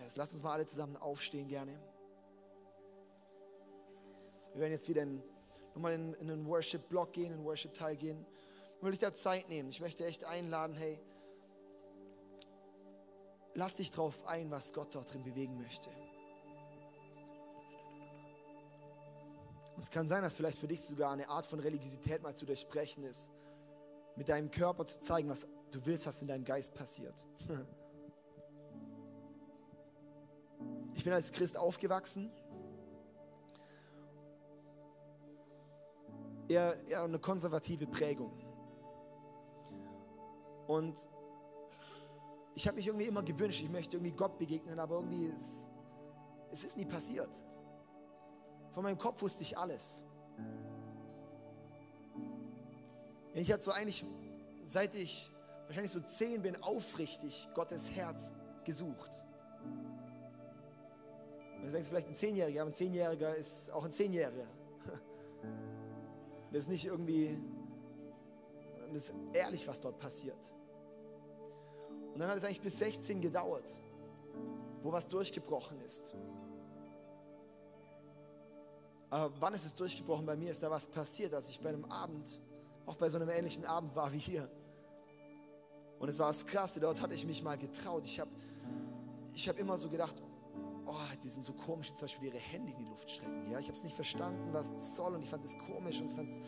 Yes, 0.05 0.17
lass 0.17 0.35
uns 0.35 0.43
mal 0.43 0.53
alle 0.53 0.67
zusammen 0.67 0.97
aufstehen 0.97 1.49
gerne. 1.49 1.73
Wir 4.53 4.61
werden 4.61 4.73
jetzt 4.73 4.89
wieder 4.89 5.03
in, 5.03 5.23
nochmal 5.75 5.95
in, 5.95 6.15
in 6.15 6.31
einen 6.31 6.47
Worship-Block 6.47 7.13
gehen, 7.13 7.27
in 7.27 7.33
einen 7.33 7.45
Worship-Teil 7.45 7.97
gehen 7.97 8.25
will 8.85 8.93
ich 8.93 8.99
da 8.99 9.15
Zeit 9.15 9.49
nehmen. 9.49 9.69
Ich 9.71 9.81
möchte 9.81 10.05
echt 10.05 10.25
einladen, 10.25 10.77
hey, 10.77 11.01
lass 13.55 13.77
dich 13.77 13.91
drauf 13.91 14.27
ein, 14.27 14.51
was 14.51 14.73
Gott 14.73 14.95
dort 14.95 15.13
drin 15.13 15.23
bewegen 15.23 15.59
möchte. 15.61 15.89
es 19.77 19.91
kann 19.91 20.07
sein, 20.07 20.23
dass 20.23 20.37
vielleicht 20.37 20.59
für 20.59 20.69
dich 20.69 20.83
sogar 20.83 21.13
eine 21.13 21.29
Art 21.29 21.47
von 21.47 21.61
Religiosität 21.61 22.23
mal 22.23 22.35
zu 22.35 22.47
durchbrechen 22.47 23.05
ist, 23.05 23.33
mit 24.17 24.29
deinem 24.29 24.51
Körper 24.51 24.87
zu 24.87 25.01
zeigen, 25.01 25.29
was 25.29 25.47
du 25.73 25.85
willst, 25.85 26.07
was 26.07 26.23
in 26.23 26.29
deinem 26.29 26.45
Geist 26.45 26.75
passiert. 26.75 27.27
Ich 30.95 31.05
bin 31.05 31.13
als 31.13 31.31
Christ 31.33 31.57
aufgewachsen. 31.57 32.31
Eher, 36.49 36.77
eher 36.87 37.03
eine 37.03 37.19
konservative 37.19 37.87
Prägung. 37.87 38.33
Und 40.67 40.97
ich 42.55 42.67
habe 42.67 42.77
mich 42.77 42.87
irgendwie 42.87 43.07
immer 43.07 43.23
gewünscht, 43.23 43.63
ich 43.63 43.71
möchte 43.71 43.97
irgendwie 43.97 44.13
Gott 44.13 44.39
begegnen, 44.39 44.79
aber 44.79 44.97
irgendwie 44.97 45.27
ist, 45.27 45.71
es 46.53 46.65
ist 46.65 46.77
nie 46.77 46.85
passiert. 46.85 47.31
Von 48.73 48.83
meinem 48.85 48.99
Kopf 48.99 49.21
wusste 49.23 49.43
ich 49.43 49.59
alles. 49.59 50.05
Ich 53.35 53.53
hatte 53.53 53.65
so 53.65 53.73
eigentlich, 53.73 54.05
seit 54.65 54.95
ich 54.95 55.31
wahrscheinlich 55.67 55.93
so 55.93 56.01
zehn 56.01 56.43
bin, 56.43 56.63
aufrichtig 56.63 57.49
Gottes 57.55 57.91
Herz 57.91 58.33
gesucht. 58.65 59.11
Du 61.65 61.71
denkst 61.71 61.89
vielleicht 61.89 62.09
ein 62.09 62.15
Zehnjähriger, 62.15 62.61
aber 62.61 62.71
ein 62.71 62.75
Zehnjähriger 62.75 63.35
ist 63.37 63.71
auch 63.71 63.85
ein 63.85 63.93
Zehnjähriger. 63.93 64.47
Das 66.53 66.65
ist 66.65 66.69
nicht 66.69 66.85
irgendwie, 66.85 67.37
das 68.93 69.09
ist 69.09 69.15
ehrlich, 69.33 69.67
was 69.67 69.81
dort 69.81 69.99
passiert. 69.99 70.39
Und 72.13 72.21
dann 72.21 72.29
hat 72.29 72.37
es 72.37 72.45
eigentlich 72.45 72.61
bis 72.61 72.79
16 72.79 73.21
gedauert, 73.21 73.69
wo 74.83 74.93
was 74.93 75.09
durchgebrochen 75.09 75.81
ist. 75.81 76.15
Aber 79.11 79.33
wann 79.41 79.55
ist 79.55 79.65
es 79.65 79.75
durchgebrochen 79.75 80.27
bei 80.27 80.37
mir? 80.37 80.53
Ist 80.53 80.63
da 80.63 80.71
was 80.71 80.87
passiert, 80.87 81.35
als 81.35 81.49
ich 81.49 81.59
bei 81.59 81.71
einem 81.71 81.87
Abend, 81.87 82.39
auch 82.87 82.97
bei 82.97 83.09
so 83.09 83.17
einem 83.17 83.31
ähnlichen 83.31 83.65
Abend 83.65 83.97
war 83.97 84.13
wie 84.13 84.19
hier. 84.19 84.49
Und 85.99 86.09
es 86.09 86.19
war 86.19 86.29
das 86.29 86.45
Krasse, 86.45 86.79
dort 86.79 87.01
hatte 87.01 87.15
ich 87.15 87.27
mich 87.27 87.43
mal 87.43 87.57
getraut. 87.57 88.05
Ich 88.05 88.21
habe 88.21 88.31
ich 89.33 89.49
hab 89.49 89.59
immer 89.59 89.77
so 89.79 89.89
gedacht, 89.89 90.15
oh, 90.87 91.17
die 91.23 91.29
sind 91.29 91.45
so 91.45 91.53
komisch, 91.53 91.93
zum 91.93 92.03
Beispiel 92.03 92.29
ihre 92.29 92.39
Hände 92.39 92.73
in 92.73 92.79
die 92.79 92.85
Luft 92.85 93.11
strecken. 93.11 93.51
Ja? 93.51 93.59
Ich 93.59 93.67
habe 93.67 93.77
es 93.77 93.83
nicht 93.83 93.97
verstanden, 93.97 94.53
was 94.53 94.73
das 94.73 94.97
soll 94.97 95.15
und 95.15 95.23
ich 95.23 95.29
fand 95.29 95.45
es 95.45 95.57
komisch 95.59 96.01
und 96.01 96.11
fand 96.11 96.29
es 96.29 96.41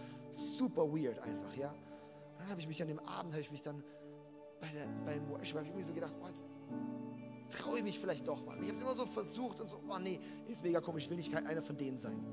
super 0.57 0.83
weird 0.93 1.19
einfach. 1.19 1.55
Ja? 1.57 1.71
Und 1.71 2.41
dann 2.41 2.49
habe 2.49 2.61
ich 2.61 2.69
mich 2.69 2.81
an 2.83 2.89
dem 2.89 2.99
Abend, 3.01 3.33
habe 3.33 3.41
ich 3.41 3.51
mich 3.51 3.63
dann 3.63 3.83
bei 4.61 4.69
der, 4.69 4.87
beim 5.05 5.29
Worship 5.31 5.57
habe 5.57 5.65
ich 5.65 5.71
irgendwie 5.71 5.87
so 5.87 5.93
gedacht, 5.93 6.15
oh, 6.21 6.29
traue 7.51 7.79
ich 7.79 7.85
mich 7.85 7.99
vielleicht 7.99 8.27
doch 8.27 8.45
mal. 8.45 8.59
Ich 8.61 8.69
habe 8.69 8.77
es 8.77 8.83
immer 8.83 8.95
so 8.95 9.07
versucht 9.07 9.61
und 9.61 9.69
so, 9.69 9.81
oh 9.89 9.99
nee, 9.99 10.19
ist 10.49 10.63
mega 10.63 10.81
komisch, 10.81 11.05
ich 11.05 11.11
will 11.11 11.17
nicht 11.17 11.35
einer 11.35 11.63
von 11.63 11.77
denen 11.77 11.99
sein. 11.99 12.25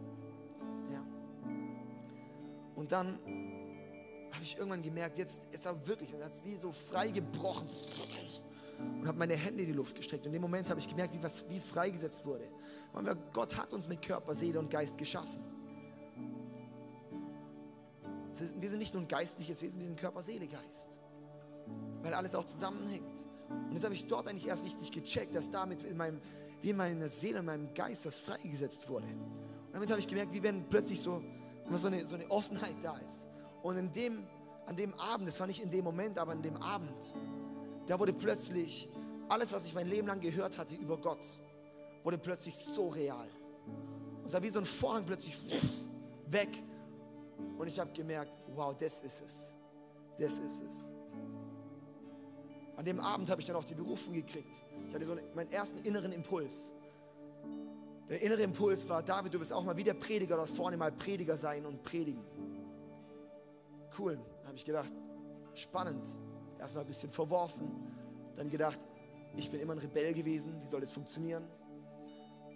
Ja. 0.92 1.04
Und 2.76 2.92
dann 2.92 3.20
habe 4.32 4.44
ich 4.44 4.58
irgendwann 4.58 4.82
gemerkt, 4.82 5.18
jetzt, 5.18 5.42
jetzt 5.52 5.68
aber 5.68 5.86
wirklich, 5.86 6.14
und 6.14 6.22
das 6.22 6.36
ist 6.36 6.46
wie 6.46 6.56
so 6.56 6.72
frei 6.72 7.12
gebrochen 7.12 7.70
und 8.80 9.08
habe 9.08 9.18
meine 9.18 9.36
Hände 9.36 9.62
in 9.62 9.68
die 9.68 9.74
Luft 9.74 9.96
gestreckt. 9.96 10.26
Und 10.26 10.28
in 10.28 10.34
dem 10.34 10.42
Moment 10.42 10.70
habe 10.70 10.80
ich 10.80 10.88
gemerkt, 10.88 11.14
wie 11.14 11.24
was 11.24 11.48
wie 11.50 11.60
freigesetzt 11.60 12.26
wurde. 12.26 12.48
Weil 12.94 13.16
Gott 13.34 13.56
hat 13.56 13.74
uns 13.74 13.88
mit 13.88 14.02
Körper, 14.02 14.36
Seele 14.36 14.60
und 14.60 14.70
Geist 14.70 14.98
geschaffen. 14.98 15.42
Ist, 18.32 18.60
wir 18.60 18.70
sind 18.70 18.80
nicht 18.80 18.94
nur 18.94 19.04
ein 19.04 19.08
geistliches 19.08 19.62
Wesen, 19.62 19.80
wir 19.80 19.88
sind 19.88 20.00
Körper, 20.00 20.22
Seele, 20.24 20.48
Geist 20.48 21.04
weil 22.04 22.14
alles 22.14 22.36
auch 22.36 22.46
zusammenhängt. 22.46 23.26
Und 23.50 23.74
jetzt 23.74 23.84
habe 23.84 23.94
ich 23.94 24.08
dort 24.08 24.28
eigentlich 24.28 24.48
erst 24.48 24.66
richtig 24.66 24.92
gecheckt, 24.92 25.36
dass 25.36 25.50
damit 25.50 25.84
in 25.84 25.98
meinem, 25.98 26.22
wie 26.62 26.72
in 26.72 26.78
meiner 26.78 27.10
Seele, 27.10 27.40
in 27.40 27.46
meinem 27.46 27.74
Geist 27.74 28.06
was 28.06 28.20
freigesetzt 28.20 28.88
wurde. 28.90 29.06
Und 29.08 29.74
damit 29.74 29.90
habe 29.90 30.00
ich 30.00 30.08
gemerkt, 30.08 30.34
wie 30.34 30.44
wenn 30.44 30.68
plötzlich 30.70 31.00
so, 31.00 31.24
so, 31.74 31.88
eine, 31.88 32.06
so 32.06 32.16
eine 32.16 32.30
Offenheit 32.30 32.76
da 32.82 32.98
ist. 32.98 33.28
Und 33.62 33.78
in 33.78 33.92
dem, 33.92 34.28
an 34.66 34.76
dem 34.76 34.94
Abend, 34.96 35.28
das 35.28 35.40
war 35.40 35.48
nicht 35.48 35.64
in 35.64 35.72
dem 35.72 35.84
Moment, 35.84 36.20
aber 36.20 36.34
an 36.34 36.42
dem 36.42 36.58
Abend, 36.58 37.16
da 37.88 38.00
wurde 38.00 38.14
plötzlich 38.14 38.90
alles, 39.30 39.52
was 39.52 39.66
ich 39.66 39.74
mein 39.74 39.88
Leben 39.88 40.08
lang 40.08 40.20
gehört 40.20 40.58
hatte 40.58 40.76
über 40.76 40.98
Gott, 40.98 41.26
wurde 42.04 42.18
plötzlich 42.18 42.56
so 42.56 42.90
real. 42.90 43.28
Und 44.20 44.28
es 44.28 44.34
war 44.34 44.44
wie 44.44 44.50
so 44.50 44.60
ein 44.60 44.66
Vorhang 44.66 45.06
plötzlich 45.06 45.38
weg. 46.28 46.50
Und 47.58 47.68
ich 47.68 47.80
habe 47.80 47.92
gemerkt, 47.92 48.38
wow, 48.56 48.76
das 48.78 49.00
ist 49.02 49.22
es. 49.22 49.56
Das 50.18 50.40
ist 50.40 50.62
es. 50.62 50.94
An 52.76 52.86
dem 52.86 53.00
Abend 53.00 53.30
habe 53.30 53.42
ich 53.42 53.48
dann 53.48 53.56
auch 53.56 53.64
die 53.64 53.76
Berufung 53.76 54.14
gekriegt. 54.14 54.64
Ich 54.88 54.96
hatte 54.96 55.06
so 55.06 55.16
meinen 55.36 55.52
ersten 55.52 55.80
inneren 55.80 56.12
Impuls. 56.12 56.74
Der 58.10 58.22
innere 58.22 58.44
Impuls 58.44 58.88
war, 58.90 59.02
David, 59.02 59.34
du 59.34 59.40
wirst 59.40 59.54
auch 59.54 59.64
mal 59.64 59.78
wie 59.78 59.84
der 59.84 59.94
Prediger 59.94 60.36
dort 60.36 60.50
vorne 60.50 60.78
mal 60.78 60.92
Prediger 60.92 61.38
sein 61.38 61.66
und 61.66 61.84
predigen. 61.84 62.24
Cool, 63.98 64.20
habe 64.46 64.56
ich 64.56 64.66
gedacht, 64.66 64.92
spannend. 65.54 66.06
Erstmal 66.64 66.86
ein 66.86 66.88
bisschen 66.88 67.12
verworfen, 67.12 67.70
dann 68.38 68.50
gedacht, 68.50 68.80
ich 69.36 69.52
bin 69.52 69.60
immer 69.60 69.74
ein 69.74 69.80
Rebell 69.80 70.14
gewesen, 70.14 70.62
wie 70.62 70.68
soll 70.68 70.80
das 70.80 70.94
funktionieren? 70.94 71.44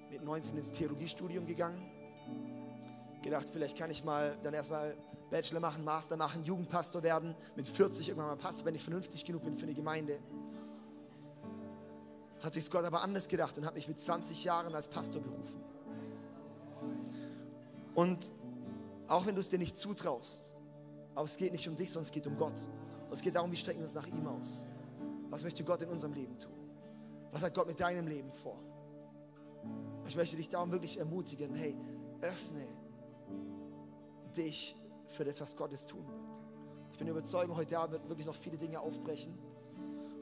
Mit 0.09 0.23
19 0.23 0.57
ins 0.57 0.71
Theologiestudium 0.71 1.45
gegangen. 1.45 1.83
Gedacht, 3.21 3.47
vielleicht 3.51 3.77
kann 3.77 3.91
ich 3.91 4.05
mal 4.05 4.37
dann 4.43 4.53
erstmal 4.53 4.95
Bachelor 5.29 5.59
machen, 5.59 5.83
Master 5.83 6.15
machen, 6.15 6.41
Jugendpastor 6.45 7.03
werden, 7.03 7.35
mit 7.57 7.67
40 7.67 8.07
irgendwann 8.07 8.29
mal 8.29 8.37
Pastor, 8.37 8.65
wenn 8.65 8.75
ich 8.75 8.81
vernünftig 8.81 9.25
genug 9.25 9.43
bin 9.43 9.57
für 9.57 9.65
eine 9.65 9.73
Gemeinde. 9.73 10.19
hat 12.41 12.53
sich 12.53 12.71
Gott 12.71 12.85
aber 12.85 13.03
anders 13.03 13.27
gedacht 13.27 13.57
und 13.57 13.65
hat 13.65 13.75
mich 13.75 13.89
mit 13.89 13.99
20 13.99 14.41
Jahren 14.45 14.73
als 14.73 14.87
Pastor 14.87 15.21
berufen. 15.21 15.61
Und 17.93 18.31
auch 19.09 19.25
wenn 19.25 19.35
du 19.35 19.41
es 19.41 19.49
dir 19.49 19.59
nicht 19.59 19.77
zutraust, 19.77 20.53
aber 21.13 21.25
es 21.25 21.35
geht 21.35 21.51
nicht 21.51 21.67
um 21.67 21.75
dich, 21.75 21.91
sondern 21.91 22.05
es 22.05 22.11
geht 22.13 22.25
um 22.25 22.37
Gott. 22.37 22.69
Und 23.07 23.13
es 23.13 23.21
geht 23.21 23.35
darum, 23.35 23.51
wie 23.51 23.55
strecken 23.55 23.79
wir 23.79 23.85
uns 23.85 23.95
nach 23.95 24.07
ihm 24.07 24.27
aus. 24.27 24.65
Was 25.29 25.43
möchte 25.43 25.63
Gott 25.63 25.81
in 25.81 25.89
unserem 25.89 26.13
Leben 26.13 26.37
tun? 26.39 26.53
Was 27.31 27.43
hat 27.43 27.53
Gott 27.53 27.67
mit 27.67 27.79
deinem 27.79 28.07
Leben 28.07 28.31
vor? 28.31 28.57
Ich 30.05 30.15
möchte 30.15 30.37
dich 30.37 30.49
darum 30.49 30.71
wirklich 30.71 30.97
ermutigen, 30.99 31.53
hey, 31.53 31.75
öffne 32.21 32.67
dich 34.35 34.75
für 35.07 35.23
das, 35.23 35.41
was 35.41 35.55
Gott 35.55 35.73
es 35.73 35.87
tun 35.87 36.05
wird. 36.07 36.41
Ich 36.91 36.97
bin 36.97 37.07
überzeugt, 37.07 37.53
heute 37.55 37.73
Jahr 37.73 37.91
wird 37.91 38.07
wirklich 38.07 38.25
noch 38.25 38.35
viele 38.35 38.57
Dinge 38.57 38.79
aufbrechen. 38.79 39.37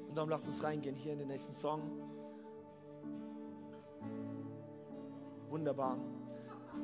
Und 0.08 0.16
darum 0.16 0.30
lasst 0.30 0.48
uns 0.48 0.64
reingehen 0.64 0.96
hier 0.96 1.14
in 1.14 1.20
den 1.20 1.28
nächsten 1.28 1.54
Song. 1.54 1.82
Wunderbar. 5.50 5.98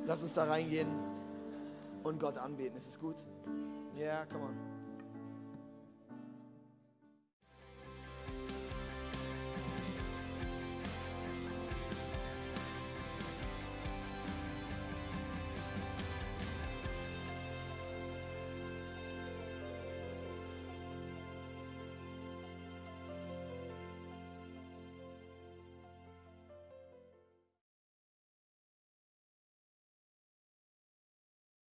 Lass 0.06 0.24
uns 0.24 0.34
da 0.34 0.46
reingehen 0.46 0.88
und 2.04 2.20
Gott 2.20 2.38
anbeten. 2.38 2.78
Ist 2.78 2.88
es 2.88 3.00
gut? 3.00 3.26
Ja, 3.96 4.02
yeah, 4.02 4.26
come 4.26 4.46
on. 4.46 4.71